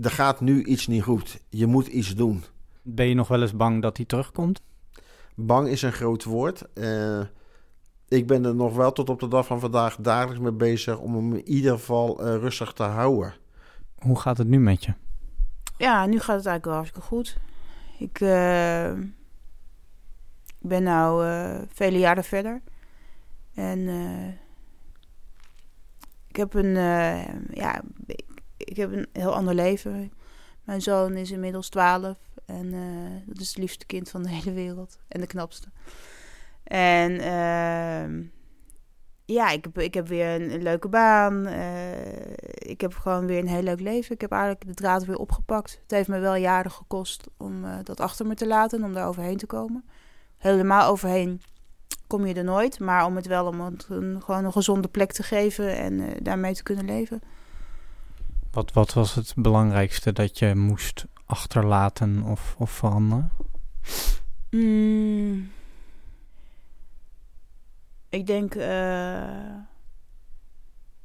er 0.01 0.11
gaat 0.11 0.41
nu 0.41 0.63
iets 0.63 0.87
niet 0.87 1.03
goed. 1.03 1.39
Je 1.49 1.65
moet 1.65 1.87
iets 1.87 2.15
doen. 2.15 2.43
Ben 2.81 3.07
je 3.07 3.13
nog 3.13 3.27
wel 3.27 3.41
eens 3.41 3.55
bang 3.55 3.81
dat 3.81 3.97
hij 3.97 4.05
terugkomt? 4.05 4.61
Bang 5.35 5.67
is 5.67 5.81
een 5.81 5.93
groot 5.93 6.23
woord 6.23 6.63
ik 8.07 8.27
ben 8.27 8.45
er 8.45 8.55
nog 8.55 8.75
wel 8.75 8.91
tot 8.91 9.09
op 9.09 9.19
de 9.19 9.27
dag 9.27 9.45
van 9.45 9.59
vandaag 9.59 9.95
dagelijks 9.95 10.41
mee 10.41 10.51
bezig 10.51 10.99
om 10.99 11.15
hem 11.15 11.33
in 11.33 11.47
ieder 11.47 11.71
geval 11.71 12.21
uh, 12.21 12.35
rustig 12.35 12.73
te 12.73 12.83
houden. 12.83 13.35
Hoe 13.97 14.19
gaat 14.19 14.37
het 14.37 14.47
nu 14.47 14.59
met 14.59 14.83
je? 14.83 14.93
Ja, 15.77 16.05
nu 16.05 16.19
gaat 16.19 16.35
het 16.35 16.45
eigenlijk 16.45 16.65
wel 16.65 16.73
hartstikke 16.73 17.07
goed. 17.07 17.37
Ik 17.97 18.19
uh, 18.19 18.91
ben 20.59 20.83
nou 20.83 21.25
uh, 21.25 21.61
vele 21.73 21.97
jaren 21.97 22.23
verder. 22.23 22.61
En 23.53 23.87
ik 26.27 26.35
heb 26.35 26.53
een, 26.53 26.73
ja, 27.53 27.81
ik, 28.05 28.25
ik, 28.57 28.77
heb 28.77 28.91
een 28.91 29.07
heel 29.13 29.35
ander 29.35 29.55
leven. 29.55 30.11
Mijn 30.63 30.81
zoon 30.81 31.15
is 31.15 31.31
inmiddels 31.31 31.69
12 31.69 32.17
en 32.45 32.71
dat 33.25 33.39
is 33.39 33.47
het 33.47 33.57
liefste 33.57 33.85
kind 33.85 34.09
van 34.09 34.23
de 34.23 34.29
hele 34.37 34.51
wereld 34.51 34.99
en 35.07 35.21
de 35.21 35.27
knapste. 35.27 35.67
En 36.67 37.11
uh, 37.11 38.27
ja, 39.25 39.49
ik 39.49 39.63
heb, 39.63 39.79
ik 39.79 39.93
heb 39.93 40.07
weer 40.07 40.41
een, 40.41 40.61
leuke 40.61 40.87
baan. 40.87 41.47
Uh, 41.47 41.91
ik 42.53 42.81
heb 42.81 42.93
gewoon 42.93 43.25
weer 43.25 43.39
een 43.39 43.47
heel 43.47 43.61
leuk 43.61 43.79
leven. 43.79 44.15
Ik 44.15 44.21
heb 44.21 44.31
eigenlijk 44.31 44.67
de 44.67 44.73
draad 44.73 45.05
weer 45.05 45.17
opgepakt. 45.17 45.79
Het 45.81 45.91
heeft 45.91 46.07
me 46.07 46.19
wel 46.19 46.35
jaren 46.35 46.71
gekost 46.71 47.27
om 47.37 47.65
uh, 47.65 47.75
dat 47.83 47.99
achter 47.99 48.25
me 48.25 48.35
te 48.35 48.47
laten, 48.47 48.83
om 48.83 48.93
daar 48.93 49.07
overheen 49.07 49.37
te 49.37 49.45
komen. 49.45 49.85
Helemaal 50.37 50.89
overheen 50.89 51.41
kom 52.07 52.25
je 52.25 52.33
er 52.33 52.43
nooit, 52.43 52.79
maar 52.79 53.05
om 53.05 53.15
het 53.15 53.27
wel 53.27 53.45
om 53.45 53.61
het 53.61 53.85
een, 53.89 54.21
gewoon 54.25 54.45
een 54.45 54.51
gezonde 54.51 54.87
plek 54.87 55.11
te 55.11 55.23
geven 55.23 55.77
en 55.77 55.93
uh, 55.93 56.07
daarmee 56.21 56.53
te 56.53 56.63
kunnen 56.63 56.85
leven. 56.85 57.21
Wat, 58.51 58.73
wat 58.73 58.93
was 58.93 59.15
het 59.15 59.33
belangrijkste 59.35 60.13
dat 60.13 60.39
je 60.39 60.55
moest 60.55 61.05
achterlaten 61.25 62.23
of, 62.23 62.55
of 62.57 62.71
veranderen? 62.71 63.31
Mm. 64.49 65.55
Ik 68.09 68.27
denk 68.27 68.55
eh, 68.55 69.47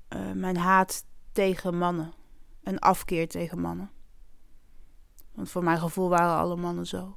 eh, 0.09 0.33
mijn 0.35 0.57
haat 0.57 1.05
tegen 1.33 1.79
mannen. 1.79 2.13
En 2.63 2.79
afkeer 2.79 3.29
tegen 3.29 3.61
mannen. 3.61 3.91
Want 5.35 5.51
voor 5.51 5.65
mijn 5.65 5.79
gevoel 5.79 6.09
waren 6.09 6.37
alle 6.37 6.57
mannen 6.57 6.87
zo. 6.87 7.17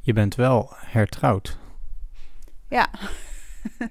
Je 0.00 0.12
bent 0.12 0.34
wel 0.34 0.72
hertrouwd. 0.74 1.58
Ja. 2.68 2.90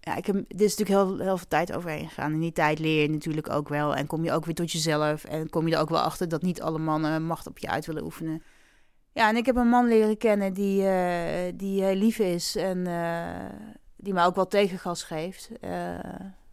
ja, 0.00 0.16
ik 0.16 0.26
heb, 0.26 0.36
er 0.36 0.44
is 0.48 0.76
natuurlijk 0.76 0.88
heel, 0.88 1.18
heel 1.18 1.36
veel 1.36 1.48
tijd 1.48 1.72
overheen 1.72 2.08
gegaan. 2.08 2.32
In 2.32 2.40
die 2.40 2.52
tijd 2.52 2.78
leer 2.78 3.02
je 3.02 3.10
natuurlijk 3.10 3.50
ook 3.50 3.68
wel. 3.68 3.94
En 3.94 4.06
kom 4.06 4.24
je 4.24 4.32
ook 4.32 4.44
weer 4.44 4.54
tot 4.54 4.72
jezelf. 4.72 5.24
En 5.24 5.50
kom 5.50 5.68
je 5.68 5.74
er 5.74 5.80
ook 5.80 5.88
wel 5.88 6.00
achter 6.00 6.28
dat 6.28 6.42
niet 6.42 6.62
alle 6.62 6.78
mannen 6.78 7.24
macht 7.24 7.46
op 7.46 7.58
je 7.58 7.68
uit 7.68 7.86
willen 7.86 8.04
oefenen. 8.04 8.42
Ja, 9.12 9.28
en 9.28 9.36
ik 9.36 9.46
heb 9.46 9.56
een 9.56 9.68
man 9.68 9.88
leren 9.88 10.16
kennen 10.16 10.52
die, 10.52 10.86
eh, 10.86 11.52
die 11.54 11.82
heel 11.82 11.94
lief 11.94 12.18
is. 12.18 12.56
En 12.56 12.86
die 14.02 14.12
mij 14.12 14.24
ook 14.24 14.34
wel 14.34 14.46
tegengas 14.46 15.02
geeft. 15.02 15.50
eh, 15.60 15.98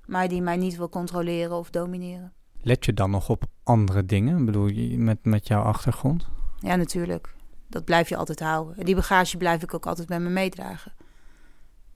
maar 0.06 0.28
die 0.28 0.42
mij 0.42 0.58
niet 0.58 0.78
wil 0.78 0.90
controleren 0.90 1.56
of 1.56 1.70
domineren. 1.70 2.34
Let 2.62 2.86
je 2.86 2.94
dan 2.94 3.10
nog 3.12 3.30
op 3.30 3.44
andere 3.64 4.06
dingen? 4.06 4.46
Bedoel, 4.46 4.68
je- 4.68 4.98
met, 4.98 5.26
met 5.26 5.48
jouw 5.48 5.62
achtergrond? 5.62 6.28
Ja, 6.60 6.76
natuurlijk. 6.76 7.34
Dat 7.68 7.86
blijf 7.86 8.10
je 8.10 8.16
altijd 8.18 8.40
houden. 8.40 8.78
En 8.78 8.86
die 8.86 8.96
bagage 8.96 9.38
blijf 9.38 9.64
ik 9.64 9.74
ook 9.74 9.86
altijd 9.86 10.10
met 10.10 10.20
me 10.20 10.30
meedragen. 10.30 10.94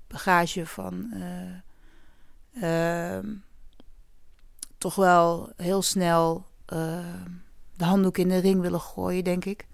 Bagage 0.07 0.65
van 0.65 1.13
eh, 2.53 3.15
ehm, 3.17 3.27
toch 4.77 4.95
wel 4.95 5.49
heel 5.55 5.81
snel 5.81 6.45
ehm, 6.65 7.29
de 7.75 7.85
handdoek 7.85 8.17
in 8.17 8.27
de 8.29 8.37
ring 8.37 8.61
willen 8.61 8.79
gooien, 8.81 9.23
denk 9.23 9.45
ik. 9.45 9.67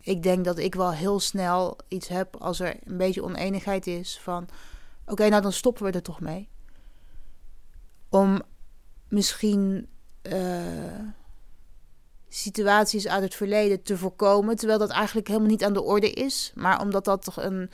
Ik 0.00 0.22
denk 0.22 0.44
dat 0.44 0.58
ik 0.58 0.74
wel 0.74 0.92
heel 0.92 1.20
snel 1.20 1.76
iets 1.88 2.08
heb 2.08 2.36
als 2.36 2.60
er 2.60 2.76
een 2.84 2.96
beetje 2.96 3.22
oneenigheid 3.24 3.86
is 3.86 4.18
van... 4.22 4.48
Oké, 5.10 5.28
nou 5.28 5.42
dan 5.42 5.52
stoppen 5.52 5.84
we 5.84 5.90
er 5.90 6.02
toch 6.02 6.20
mee. 6.20 6.48
Om 8.08 8.42
misschien 9.08 9.88
eh, 10.22 11.04
situaties 12.28 13.08
uit 13.08 13.22
het 13.22 13.34
verleden 13.34 13.82
te 13.82 13.98
voorkomen, 13.98 14.56
terwijl 14.56 14.78
dat 14.78 14.90
eigenlijk 14.90 15.28
helemaal 15.28 15.48
niet 15.48 15.64
aan 15.64 15.72
de 15.72 15.82
orde 15.82 16.10
is, 16.10 16.52
maar 16.54 16.80
omdat 16.80 17.04
dat 17.04 17.24
toch 17.24 17.36
een, 17.36 17.70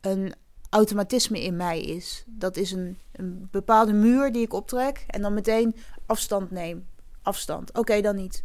een 0.00 0.34
automatisme 0.70 1.42
in 1.42 1.56
mij 1.56 1.80
is. 1.80 2.24
Dat 2.26 2.56
is 2.56 2.72
een, 2.72 2.98
een 3.12 3.48
bepaalde 3.50 3.92
muur 3.92 4.32
die 4.32 4.42
ik 4.42 4.52
optrek 4.52 5.04
en 5.06 5.22
dan 5.22 5.34
meteen 5.34 5.76
afstand 6.06 6.50
neem. 6.50 6.86
Afstand. 7.22 7.78
Oké, 7.78 8.00
dan 8.00 8.16
niet. 8.16 8.44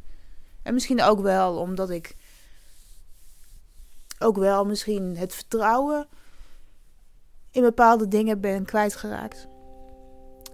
En 0.63 0.73
misschien 0.73 1.01
ook 1.01 1.19
wel 1.21 1.57
omdat 1.57 1.89
ik 1.89 2.15
ook 4.19 4.37
wel 4.37 4.65
misschien 4.65 5.17
het 5.17 5.33
vertrouwen 5.33 6.07
in 7.51 7.61
bepaalde 7.61 8.07
dingen 8.07 8.41
ben 8.41 8.65
kwijtgeraakt. 8.65 9.47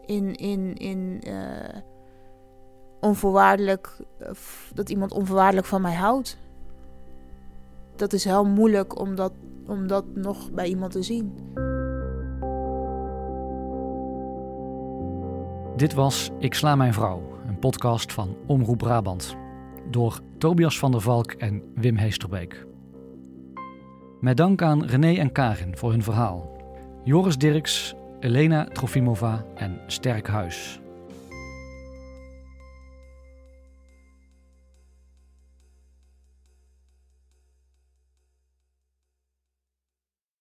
In, 0.05 0.35
in, 0.35 0.75
in 0.75 1.21
eh, 1.21 1.79
onvoorwaardelijk, 2.99 3.97
eh, 4.19 4.31
dat 4.73 4.89
iemand 4.89 5.11
onvoorwaardelijk 5.11 5.67
van 5.67 5.81
mij 5.81 5.95
houdt. 5.95 6.37
Dat 7.95 8.13
is 8.13 8.23
heel 8.23 8.45
moeilijk 8.45 8.99
om 8.99 9.15
dat, 9.15 9.31
om 9.67 9.87
dat 9.87 10.05
nog 10.13 10.51
bij 10.51 10.67
iemand 10.67 10.91
te 10.91 11.03
zien. 11.03 11.33
Dit 15.75 15.93
was 15.93 16.31
Ik 16.39 16.53
sla 16.53 16.75
mijn 16.75 16.93
vrouw, 16.93 17.21
een 17.47 17.59
podcast 17.59 18.13
van 18.13 18.35
Omroep 18.45 18.77
Brabant. 18.77 19.35
Door 19.89 20.19
Tobias 20.37 20.79
van 20.79 20.91
der 20.91 21.01
Valk 21.01 21.31
en 21.31 21.63
Wim 21.75 21.97
Heesterbeek. 21.97 22.65
Met 24.19 24.37
dank 24.37 24.61
aan 24.61 24.85
René 24.85 25.13
en 25.13 25.31
Karin 25.31 25.77
voor 25.77 25.91
hun 25.91 26.03
verhaal. 26.03 26.54
Joris 27.05 27.37
Dirks, 27.37 27.95
Elena 28.21 28.65
Trofimova 28.73 29.45
en 29.57 29.79
Sterk 29.87 30.27
Huis. 30.27 30.84